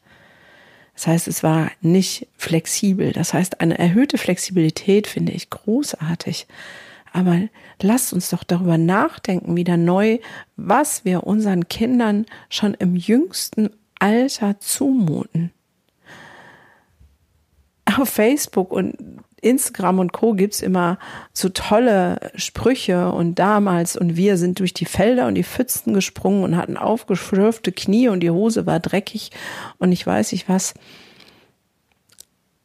Das 0.94 1.08
heißt, 1.08 1.28
es 1.28 1.42
war 1.42 1.72
nicht 1.80 2.28
flexibel. 2.36 3.12
Das 3.12 3.34
heißt, 3.34 3.60
eine 3.60 3.76
erhöhte 3.76 4.16
Flexibilität 4.16 5.08
finde 5.08 5.32
ich 5.32 5.50
großartig. 5.50 6.46
Aber 7.14 7.42
lasst 7.80 8.12
uns 8.12 8.30
doch 8.30 8.42
darüber 8.42 8.76
nachdenken, 8.76 9.56
wieder 9.56 9.76
neu, 9.76 10.18
was 10.56 11.04
wir 11.04 11.24
unseren 11.24 11.68
Kindern 11.68 12.26
schon 12.50 12.74
im 12.74 12.96
jüngsten 12.96 13.70
Alter 14.00 14.58
zumuten. 14.58 15.52
Auf 17.84 18.08
Facebook 18.08 18.72
und 18.72 18.96
Instagram 19.40 20.00
und 20.00 20.12
Co. 20.12 20.32
gibt's 20.32 20.60
immer 20.60 20.98
so 21.32 21.50
tolle 21.50 22.32
Sprüche 22.34 23.12
und 23.12 23.38
damals 23.38 23.96
und 23.96 24.16
wir 24.16 24.36
sind 24.36 24.58
durch 24.58 24.74
die 24.74 24.84
Felder 24.84 25.28
und 25.28 25.36
die 25.36 25.44
Pfützen 25.44 25.94
gesprungen 25.94 26.42
und 26.42 26.56
hatten 26.56 26.76
aufgeschürfte 26.76 27.70
Knie 27.70 28.08
und 28.08 28.20
die 28.20 28.30
Hose 28.30 28.66
war 28.66 28.80
dreckig 28.80 29.30
und 29.78 29.92
ich 29.92 30.04
weiß 30.04 30.32
nicht 30.32 30.48
was. 30.48 30.74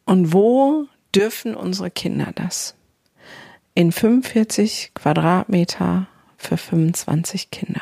Und 0.05 0.33
wo 0.33 0.87
dürfen 1.13 1.53
unsere 1.53 1.91
Kinder 1.91 2.31
das? 2.33 2.73
In 3.75 3.91
45 3.91 4.91
Quadratmeter 4.93 6.07
für 6.37 6.57
25 6.57 7.51
Kinder. 7.51 7.81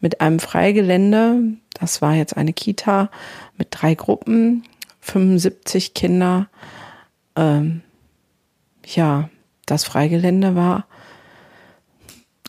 Mit 0.00 0.20
einem 0.20 0.38
Freigelände, 0.38 1.56
das 1.74 2.02
war 2.02 2.14
jetzt 2.14 2.36
eine 2.36 2.52
Kita 2.52 3.10
mit 3.56 3.68
drei 3.70 3.94
Gruppen, 3.94 4.64
75 5.00 5.94
Kinder. 5.94 6.48
Ähm, 7.36 7.82
ja, 8.84 9.30
das 9.66 9.84
Freigelände 9.84 10.54
war, 10.54 10.86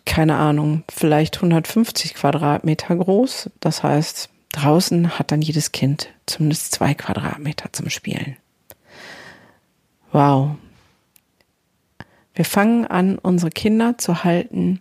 keine 0.05 0.37
Ahnung, 0.37 0.83
vielleicht 0.89 1.37
150 1.37 2.15
Quadratmeter 2.15 2.95
groß. 2.95 3.49
Das 3.59 3.83
heißt, 3.83 4.29
draußen 4.51 5.19
hat 5.19 5.31
dann 5.31 5.41
jedes 5.41 5.71
Kind 5.71 6.09
zumindest 6.25 6.71
zwei 6.73 6.93
Quadratmeter 6.93 7.71
zum 7.71 7.89
Spielen. 7.89 8.37
Wow, 10.11 10.55
wir 12.39 12.45
fangen 12.45 12.87
an, 12.87 13.17
unsere 13.17 13.49
Kinder 13.49 13.97
zu 13.97 14.23
halten 14.23 14.79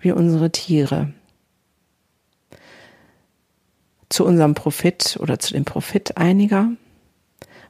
wie 0.00 0.10
unsere 0.10 0.50
Tiere. 0.50 1.12
Zu 4.08 4.24
unserem 4.26 4.54
Profit 4.54 5.16
oder 5.20 5.38
zu 5.38 5.52
dem 5.54 5.64
Profit 5.64 6.16
einiger, 6.16 6.70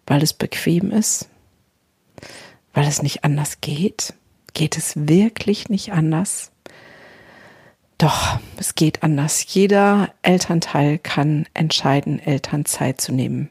weil 0.07 0.23
es 0.23 0.33
bequem 0.33 0.93
ist, 0.93 1.29
weil 2.73 2.87
es 2.89 3.03
nicht 3.03 3.23
anders 3.23 3.61
geht. 3.61 4.15
Geht 4.55 4.79
es 4.79 4.95
wirklich 4.97 5.69
nicht 5.69 5.93
anders? 5.93 6.51
Doch, 7.99 8.41
es 8.57 8.75
geht 8.75 9.03
anders. 9.03 9.45
Jeder 9.53 10.15
Elternteil 10.23 10.97
kann 10.97 11.47
entscheiden, 11.53 12.19
Elternzeit 12.19 12.99
zu 12.99 13.13
nehmen. 13.13 13.51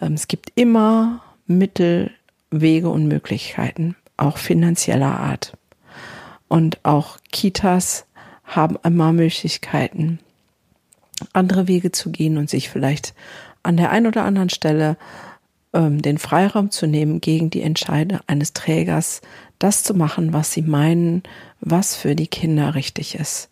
Ähm, 0.00 0.12
es 0.12 0.28
gibt 0.28 0.52
immer 0.54 1.24
Mittel, 1.48 2.12
Wege 2.50 2.88
und 2.88 3.06
Möglichkeiten, 3.06 3.96
auch 4.16 4.38
finanzieller 4.38 5.18
Art. 5.18 5.56
Und 6.48 6.84
auch 6.84 7.18
Kitas 7.30 8.06
haben 8.44 8.76
einmal 8.82 9.12
Möglichkeiten, 9.12 10.18
andere 11.32 11.68
Wege 11.68 11.92
zu 11.92 12.10
gehen 12.10 12.36
und 12.36 12.50
sich 12.50 12.68
vielleicht 12.68 13.14
an 13.62 13.76
der 13.76 13.90
einen 13.90 14.06
oder 14.06 14.24
anderen 14.24 14.50
Stelle 14.50 14.96
ähm, 15.72 16.02
den 16.02 16.18
Freiraum 16.18 16.70
zu 16.70 16.86
nehmen, 16.86 17.20
gegen 17.20 17.50
die 17.50 17.62
Entscheide 17.62 18.20
eines 18.26 18.52
Trägers 18.52 19.20
das 19.58 19.84
zu 19.84 19.94
machen, 19.94 20.32
was 20.32 20.52
sie 20.52 20.62
meinen, 20.62 21.22
was 21.60 21.94
für 21.94 22.16
die 22.16 22.26
Kinder 22.26 22.74
richtig 22.74 23.14
ist. 23.14 23.50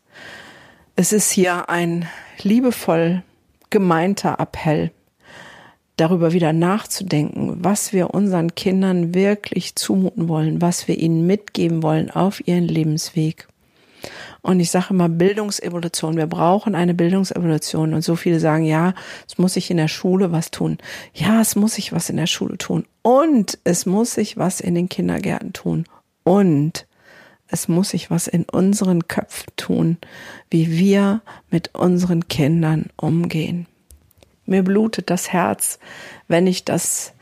Es 0.96 1.12
ist 1.12 1.30
hier 1.30 1.68
ein 1.68 2.08
liebevoll 2.42 3.22
gemeinter 3.70 4.40
Appell 4.40 4.90
darüber 5.98 6.32
wieder 6.32 6.52
nachzudenken, 6.52 7.58
was 7.60 7.92
wir 7.92 8.14
unseren 8.14 8.54
Kindern 8.54 9.14
wirklich 9.14 9.74
zumuten 9.74 10.28
wollen, 10.28 10.62
was 10.62 10.88
wir 10.88 10.98
ihnen 10.98 11.26
mitgeben 11.26 11.82
wollen 11.82 12.10
auf 12.10 12.46
ihren 12.46 12.64
Lebensweg. 12.64 13.48
Und 14.40 14.60
ich 14.60 14.70
sage 14.70 14.86
immer 14.90 15.08
Bildungsevolution. 15.08 16.16
Wir 16.16 16.26
brauchen 16.26 16.74
eine 16.74 16.94
Bildungsevolution. 16.94 17.92
Und 17.92 18.02
so 18.02 18.16
viele 18.16 18.38
sagen, 18.40 18.64
ja, 18.64 18.94
es 19.26 19.36
muss 19.36 19.54
sich 19.54 19.70
in 19.70 19.76
der 19.76 19.88
Schule 19.88 20.32
was 20.32 20.50
tun. 20.50 20.78
Ja, 21.12 21.40
es 21.40 21.56
muss 21.56 21.74
sich 21.74 21.92
was 21.92 22.08
in 22.08 22.16
der 22.16 22.28
Schule 22.28 22.56
tun. 22.56 22.86
Und 23.02 23.58
es 23.64 23.84
muss 23.84 24.14
sich 24.14 24.36
was 24.36 24.60
in 24.60 24.74
den 24.74 24.88
Kindergärten 24.88 25.52
tun. 25.52 25.84
Und 26.22 26.86
es 27.48 27.66
muss 27.66 27.90
sich 27.90 28.10
was 28.10 28.28
in 28.28 28.44
unseren 28.44 29.08
Köpfen 29.08 29.52
tun, 29.56 29.98
wie 30.50 30.78
wir 30.78 31.22
mit 31.50 31.74
unseren 31.74 32.28
Kindern 32.28 32.86
umgehen. 32.96 33.66
Mir 34.48 34.62
blutet 34.62 35.10
das 35.10 35.30
Herz, 35.30 35.78
wenn 36.26 36.46
ich 36.46 36.64
das 36.64 37.12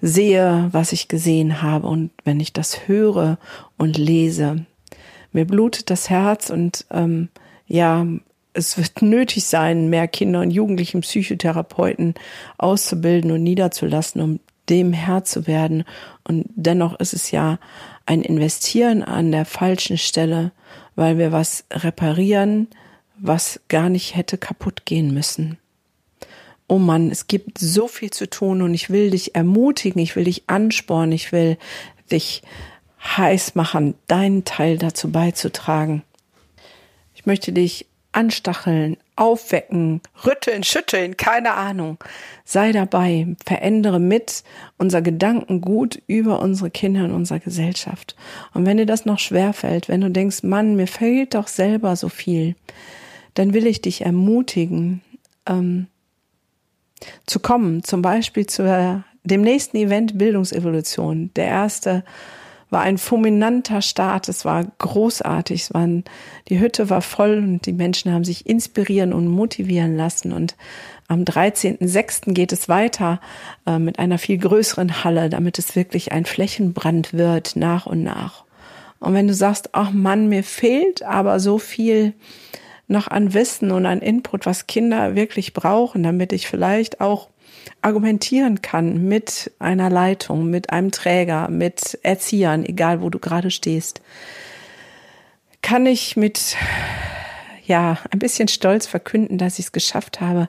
sehe, 0.00 0.68
was 0.70 0.92
ich 0.92 1.08
gesehen 1.08 1.60
habe 1.60 1.88
und 1.88 2.12
wenn 2.24 2.38
ich 2.38 2.52
das 2.52 2.86
höre 2.86 3.36
und 3.76 3.98
lese. 3.98 4.64
Mir 5.32 5.44
blutet 5.44 5.90
das 5.90 6.08
Herz 6.08 6.50
und 6.50 6.86
ähm, 6.92 7.30
ja, 7.66 8.06
es 8.52 8.78
wird 8.78 9.02
nötig 9.02 9.44
sein, 9.44 9.90
mehr 9.90 10.06
Kinder 10.06 10.40
und 10.40 10.52
Jugendlichen 10.52 11.00
Psychotherapeuten 11.00 12.14
auszubilden 12.58 13.32
und 13.32 13.42
niederzulassen, 13.42 14.20
um 14.20 14.40
dem 14.68 14.92
Herr 14.92 15.24
zu 15.24 15.48
werden. 15.48 15.82
Und 16.22 16.46
dennoch 16.54 17.00
ist 17.00 17.12
es 17.12 17.32
ja 17.32 17.58
ein 18.06 18.22
Investieren 18.22 19.02
an 19.02 19.32
der 19.32 19.46
falschen 19.46 19.98
Stelle, 19.98 20.52
weil 20.94 21.18
wir 21.18 21.32
was 21.32 21.64
reparieren, 21.72 22.68
was 23.18 23.58
gar 23.66 23.88
nicht 23.88 24.14
hätte 24.14 24.38
kaputt 24.38 24.86
gehen 24.86 25.12
müssen 25.12 25.58
oh 26.68 26.78
Mann, 26.78 27.10
es 27.10 27.26
gibt 27.26 27.58
so 27.58 27.88
viel 27.88 28.10
zu 28.10 28.28
tun 28.28 28.62
und 28.62 28.74
ich 28.74 28.90
will 28.90 29.10
dich 29.10 29.34
ermutigen, 29.34 30.00
ich 30.00 30.14
will 30.14 30.24
dich 30.24 30.44
anspornen, 30.46 31.12
ich 31.12 31.32
will 31.32 31.56
dich 32.10 32.42
heiß 33.02 33.54
machen, 33.54 33.94
deinen 34.06 34.44
Teil 34.44 34.78
dazu 34.78 35.10
beizutragen. 35.10 36.02
Ich 37.14 37.26
möchte 37.26 37.52
dich 37.52 37.86
anstacheln, 38.12 38.96
aufwecken, 39.16 40.00
rütteln, 40.24 40.62
schütteln, 40.62 41.16
keine 41.16 41.52
Ahnung. 41.52 41.98
Sei 42.44 42.72
dabei, 42.72 43.36
verändere 43.44 44.00
mit 44.00 44.44
unser 44.76 45.02
Gedankengut 45.02 46.02
über 46.06 46.40
unsere 46.40 46.70
Kinder 46.70 47.04
und 47.04 47.12
unsere 47.12 47.40
Gesellschaft. 47.40 48.16
Und 48.54 48.66
wenn 48.66 48.76
dir 48.76 48.86
das 48.86 49.04
noch 49.04 49.18
schwerfällt, 49.18 49.88
wenn 49.88 50.00
du 50.00 50.10
denkst, 50.10 50.42
Mann, 50.42 50.76
mir 50.76 50.86
fehlt 50.86 51.34
doch 51.34 51.48
selber 51.48 51.96
so 51.96 52.08
viel, 52.08 52.56
dann 53.34 53.52
will 53.52 53.66
ich 53.66 53.82
dich 53.82 54.02
ermutigen, 54.02 55.02
ähm, 55.46 55.86
zu 57.26 57.40
kommen, 57.40 57.82
zum 57.84 58.02
Beispiel 58.02 58.46
zu 58.46 59.02
dem 59.24 59.42
nächsten 59.42 59.76
Event 59.76 60.18
Bildungsevolution. 60.18 61.30
Der 61.36 61.46
erste 61.46 62.04
war 62.70 62.82
ein 62.82 62.98
fulminanter 62.98 63.82
Start. 63.82 64.28
Es 64.28 64.44
war 64.44 64.64
großartig. 64.78 65.62
Es 65.62 65.74
waren, 65.74 66.04
die 66.48 66.60
Hütte 66.60 66.90
war 66.90 67.02
voll 67.02 67.38
und 67.38 67.66
die 67.66 67.72
Menschen 67.72 68.12
haben 68.12 68.24
sich 68.24 68.46
inspirieren 68.46 69.12
und 69.12 69.28
motivieren 69.28 69.96
lassen. 69.96 70.32
Und 70.32 70.56
am 71.08 71.22
13.06. 71.22 72.34
geht 72.34 72.52
es 72.52 72.68
weiter 72.68 73.20
äh, 73.66 73.78
mit 73.78 73.98
einer 73.98 74.18
viel 74.18 74.38
größeren 74.38 75.02
Halle, 75.04 75.30
damit 75.30 75.58
es 75.58 75.76
wirklich 75.76 76.12
ein 76.12 76.26
Flächenbrand 76.26 77.14
wird 77.14 77.56
nach 77.56 77.86
und 77.86 78.02
nach. 78.02 78.44
Und 79.00 79.14
wenn 79.14 79.28
du 79.28 79.34
sagst, 79.34 79.70
ach 79.72 79.92
Mann, 79.92 80.28
mir 80.28 80.42
fehlt 80.42 81.02
aber 81.02 81.40
so 81.40 81.58
viel, 81.58 82.14
noch 82.88 83.08
an 83.08 83.34
Wissen 83.34 83.70
und 83.70 83.86
an 83.86 84.00
Input, 84.00 84.46
was 84.46 84.66
Kinder 84.66 85.14
wirklich 85.14 85.52
brauchen, 85.52 86.02
damit 86.02 86.32
ich 86.32 86.48
vielleicht 86.48 87.00
auch 87.00 87.28
argumentieren 87.82 88.62
kann 88.62 89.04
mit 89.04 89.52
einer 89.58 89.90
Leitung, 89.90 90.50
mit 90.50 90.70
einem 90.70 90.90
Träger, 90.90 91.48
mit 91.48 91.98
Erziehern, 92.02 92.64
egal 92.64 93.02
wo 93.02 93.10
du 93.10 93.18
gerade 93.18 93.50
stehst, 93.50 94.00
kann 95.62 95.86
ich 95.86 96.16
mit 96.16 96.56
ja 97.66 97.98
ein 98.10 98.18
bisschen 98.18 98.48
stolz 98.48 98.86
verkünden, 98.86 99.38
dass 99.38 99.58
ich 99.58 99.66
es 99.66 99.72
geschafft 99.72 100.20
habe, 100.20 100.48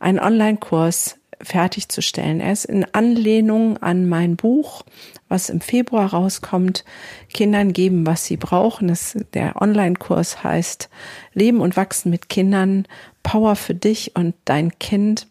einen 0.00 0.18
Online-Kurs 0.18 1.18
fertigzustellen. 1.44 2.40
Er 2.40 2.52
ist 2.52 2.64
in 2.64 2.86
Anlehnung 2.92 3.78
an 3.78 4.08
mein 4.08 4.36
Buch, 4.36 4.84
was 5.28 5.50
im 5.50 5.60
Februar 5.60 6.12
rauskommt. 6.12 6.84
Kindern 7.32 7.72
geben, 7.72 8.06
was 8.06 8.24
sie 8.24 8.36
brauchen. 8.36 8.88
Das, 8.88 9.16
der 9.34 9.60
Online-Kurs 9.60 10.42
heißt 10.42 10.88
Leben 11.32 11.60
und 11.60 11.76
Wachsen 11.76 12.10
mit 12.10 12.28
Kindern. 12.28 12.86
Power 13.22 13.56
für 13.56 13.74
dich 13.74 14.14
und 14.14 14.34
dein 14.44 14.78
Kind. 14.78 15.26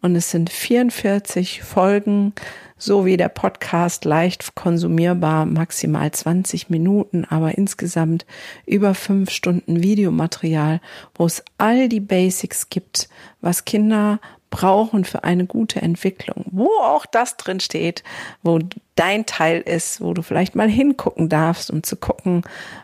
Und 0.00 0.16
es 0.16 0.30
sind 0.30 0.50
44 0.50 1.62
Folgen, 1.62 2.32
so 2.76 3.06
wie 3.06 3.16
der 3.16 3.28
Podcast 3.28 4.04
leicht 4.04 4.56
konsumierbar, 4.56 5.46
maximal 5.46 6.10
20 6.10 6.70
Minuten, 6.70 7.24
aber 7.24 7.56
insgesamt 7.56 8.26
über 8.66 8.94
fünf 8.94 9.30
Stunden 9.30 9.82
Videomaterial, 9.82 10.80
wo 11.14 11.26
es 11.26 11.44
all 11.58 11.88
die 11.88 12.00
Basics 12.00 12.70
gibt, 12.70 13.08
was 13.40 13.64
Kinder 13.64 14.20
brauchen 14.52 15.04
für 15.04 15.24
eine 15.24 15.46
gute 15.46 15.82
Entwicklung. 15.82 16.44
Wo 16.52 16.68
auch 16.82 17.06
das 17.06 17.36
drin 17.36 17.58
steht, 17.58 18.04
wo 18.42 18.60
dein 18.94 19.26
Teil 19.26 19.62
ist, 19.62 20.00
wo 20.00 20.12
du 20.12 20.22
vielleicht 20.22 20.54
mal 20.54 20.68
hingucken 20.68 21.28
darfst, 21.28 21.70
um 21.70 21.82
zu 21.82 21.96
gucken, 21.96 22.42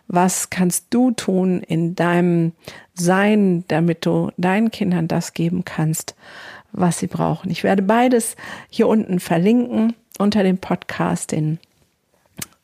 was 0.08 0.50
kannst 0.50 0.86
du 0.90 1.12
tun 1.12 1.60
in 1.60 1.94
deinem 1.94 2.52
Sein, 2.94 3.64
damit 3.68 4.06
du 4.06 4.32
deinen 4.38 4.72
Kindern 4.72 5.06
das 5.06 5.34
geben 5.34 5.64
kannst, 5.64 6.16
was 6.72 6.98
sie 6.98 7.06
brauchen. 7.06 7.50
Ich 7.50 7.62
werde 7.62 7.82
beides 7.82 8.34
hier 8.70 8.88
unten 8.88 9.20
verlinken 9.20 9.94
unter 10.18 10.42
dem 10.42 10.58
Podcast, 10.58 11.32
den 11.32 11.60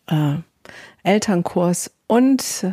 äh, 0.06 0.36
Elternkurs 1.02 1.92
und 2.06 2.66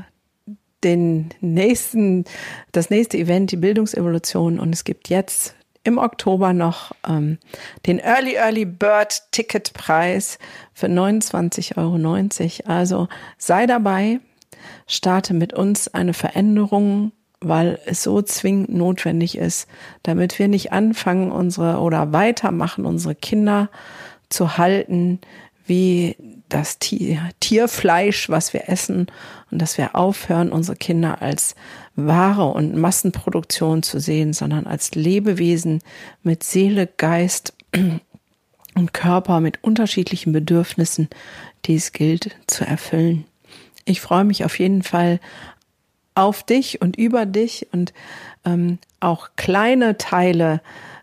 den 0.84 1.30
nächsten, 1.42 2.24
das 2.72 2.90
nächste 2.90 3.18
Event, 3.18 3.52
die 3.52 3.58
Bildungsevolution. 3.58 4.60
Und 4.60 4.74
es 4.74 4.86
gibt 4.86 5.10
jetzt 5.10 5.56
im 5.84 5.98
Oktober 5.98 6.54
noch 6.54 6.92
ähm, 7.08 7.38
den 7.86 8.00
Early 8.00 8.36
Early 8.36 8.66
Bird 8.66 9.24
Ticket 9.32 9.74
Preis 9.74 10.38
für 10.74 10.88
29,90 10.88 11.78
Euro. 11.78 12.72
Also 12.72 13.08
sei 13.38 13.66
dabei, 13.66 14.20
starte 14.88 15.34
mit 15.34 15.54
uns 15.54 15.88
eine 15.88 16.14
Veränderung 16.14 17.12
weil 17.42 17.80
es 17.86 18.04
so 18.04 18.22
zwingend 18.22 18.70
notwendig 18.70 19.36
ist, 19.36 19.68
damit 20.04 20.38
wir 20.38 20.48
nicht 20.48 20.72
anfangen, 20.72 21.32
unsere 21.32 21.80
oder 21.80 22.14
weitermachen, 22.14 22.86
unsere 22.86 23.16
Kinder 23.16 23.70
zu 24.30 24.58
halten, 24.58 25.20
wie 25.66 26.16
das 26.54 26.80
Tier, 26.80 27.30
Tierfleisch, 27.40 28.30
was 28.30 28.54
wir 28.54 28.70
essen, 28.70 29.08
und 29.50 29.62
dass 29.62 29.78
wir 29.78 29.96
aufhören, 29.96 30.52
unsere 30.52 30.78
Kinder 30.78 31.22
als 31.22 31.56
Ware 31.96 32.48
und 32.48 32.76
Massenproduktion 32.76 33.84
zu 33.84 34.00
sehen, 34.00 34.34
sondern 34.34 34.68
als 34.68 34.96
Lebewesen 34.96 35.82
mit 36.24 36.44
Seele, 36.44 36.88
Geist 36.88 37.54
und 38.76 38.94
Körper 38.94 39.40
mit 39.40 39.64
unterschiedlichen 39.64 40.34
Bedürfnissen, 40.34 41.10
die 41.66 41.76
es 41.76 41.92
gilt 41.92 42.36
zu 42.48 42.66
erfüllen. 42.66 43.26
Ich 43.86 44.02
freue 44.02 44.24
mich 44.24 44.46
auf 44.46 44.60
jeden 44.60 44.84
Fall 44.84 45.20
auf 46.16 46.44
dich 46.44 46.82
und 46.82 46.98
über 46.98 47.26
dich 47.26 47.68
und 47.72 47.94
ähm, 48.46 48.80
auch 49.00 49.30
kleine 49.38 49.98
Teile 49.98 50.62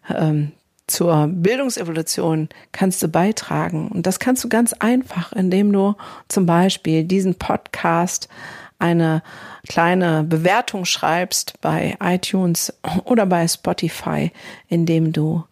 ähm, 0.09 0.53
zur 0.89 1.29
Bildungsevolution 1.29 2.49
kannst 2.73 3.03
du 3.03 3.09
beitragen. 3.09 3.89
Und 3.89 4.07
das 4.07 4.19
kannst 4.19 4.43
du 4.43 4.49
ganz 4.49 4.73
einfach, 4.73 5.33
indem 5.33 5.73
du 5.73 5.95
zum 6.29 6.47
Beispiel 6.47 7.05
diesen 7.05 7.37
Podcast 7.37 8.29
eine 8.79 9.23
kleine 9.69 10.25
Bewertung 10.25 10.85
schreibst 10.85 11.61
bei 11.61 11.97
iTunes 12.01 12.73
oder 13.05 13.27
bei 13.27 13.47
Spotify, 13.47 14.33
indem 14.69 15.13
du 15.13 15.45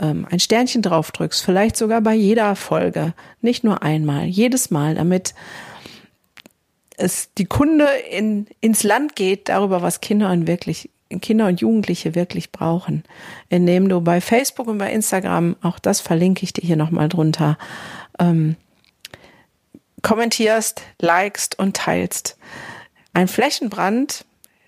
ähm, 0.00 0.26
ein 0.30 0.40
Sternchen 0.40 0.82
drauf 0.82 1.10
drückst, 1.12 1.42
vielleicht 1.42 1.76
sogar 1.76 2.00
bei 2.00 2.14
jeder 2.14 2.56
Folge, 2.56 3.14
nicht 3.40 3.64
nur 3.64 3.82
einmal, 3.82 4.24
jedes 4.24 4.70
Mal, 4.70 4.94
damit 4.94 5.34
es 6.96 7.32
die 7.34 7.46
Kunde 7.46 7.88
in, 8.10 8.46
ins 8.60 8.82
Land 8.82 9.16
geht 9.16 9.48
darüber, 9.48 9.82
was 9.82 10.00
Kinder 10.00 10.30
und 10.30 10.46
wirklich 10.46 10.90
Kinder 11.20 11.46
und 11.46 11.60
Jugendliche 11.60 12.14
wirklich 12.14 12.50
brauchen, 12.50 13.04
indem 13.48 13.88
du 13.88 14.00
bei 14.00 14.20
Facebook 14.20 14.66
und 14.68 14.78
bei 14.78 14.92
Instagram, 14.92 15.56
auch 15.62 15.78
das 15.78 16.00
verlinke 16.00 16.44
ich 16.44 16.52
dir 16.52 16.66
hier 16.66 16.76
nochmal 16.76 17.08
drunter, 17.08 17.58
ähm, 18.18 18.56
kommentierst, 20.02 20.82
likest 21.00 21.58
und 21.58 21.76
teilst. 21.76 22.36
Ein 23.12 23.28
Flächenbrand 23.28 24.24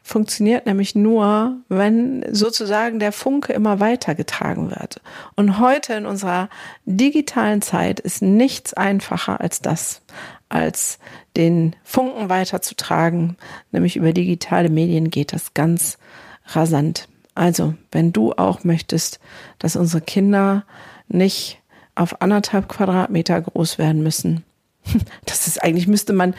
funktioniert 0.06 0.66
nämlich 0.66 0.94
nur, 0.94 1.56
wenn 1.68 2.24
sozusagen 2.32 3.00
der 3.00 3.10
Funke 3.10 3.52
immer 3.52 3.80
weitergetragen 3.80 4.70
wird. 4.70 5.00
Und 5.34 5.58
heute 5.58 5.94
in 5.94 6.06
unserer 6.06 6.48
digitalen 6.84 7.60
Zeit 7.60 7.98
ist 7.98 8.22
nichts 8.22 8.72
einfacher 8.72 9.40
als 9.40 9.62
das, 9.62 10.02
als 10.48 11.00
den 11.36 11.74
Funken 11.82 12.28
weiterzutragen. 12.28 13.36
Nämlich 13.72 13.96
über 13.96 14.12
digitale 14.12 14.68
Medien 14.68 15.10
geht 15.10 15.32
das 15.32 15.54
ganz 15.54 15.98
rasant. 16.46 17.08
Also, 17.34 17.74
wenn 17.92 18.12
du 18.12 18.32
auch 18.32 18.64
möchtest, 18.64 19.20
dass 19.58 19.76
unsere 19.76 20.00
Kinder 20.00 20.64
nicht 21.08 21.60
auf 21.94 22.22
anderthalb 22.22 22.68
Quadratmeter 22.68 23.40
groß 23.40 23.78
werden 23.78 24.02
müssen, 24.02 24.44
das 25.26 25.46
ist 25.46 25.62
eigentlich 25.62 25.86
müsste 25.86 26.12
man 26.12 26.34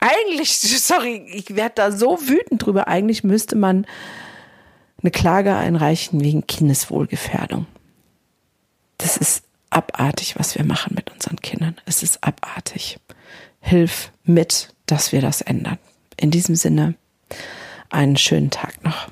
eigentlich, 0.00 0.56
sorry, 0.56 1.26
ich 1.32 1.54
werde 1.54 1.74
da 1.76 1.92
so 1.92 2.18
wütend 2.20 2.64
drüber, 2.64 2.88
eigentlich 2.88 3.22
müsste 3.22 3.56
man 3.56 3.86
eine 5.02 5.10
Klage 5.10 5.54
einreichen 5.54 6.20
wegen 6.20 6.46
Kindeswohlgefährdung. 6.46 7.66
Das 8.98 9.16
ist 9.16 9.44
abartig, 9.70 10.38
was 10.38 10.56
wir 10.56 10.64
machen 10.64 10.94
mit 10.94 11.10
unseren 11.10 11.36
Kindern. 11.36 11.76
Es 11.86 12.02
ist 12.02 12.22
abartig. 12.22 12.98
Hilf 13.60 14.10
mit, 14.24 14.74
dass 14.86 15.12
wir 15.12 15.20
das 15.20 15.40
ändern. 15.40 15.78
In 16.16 16.30
diesem 16.30 16.54
Sinne, 16.54 16.94
einen 17.90 18.16
schönen 18.16 18.50
Tag 18.50 18.82
noch. 18.84 19.08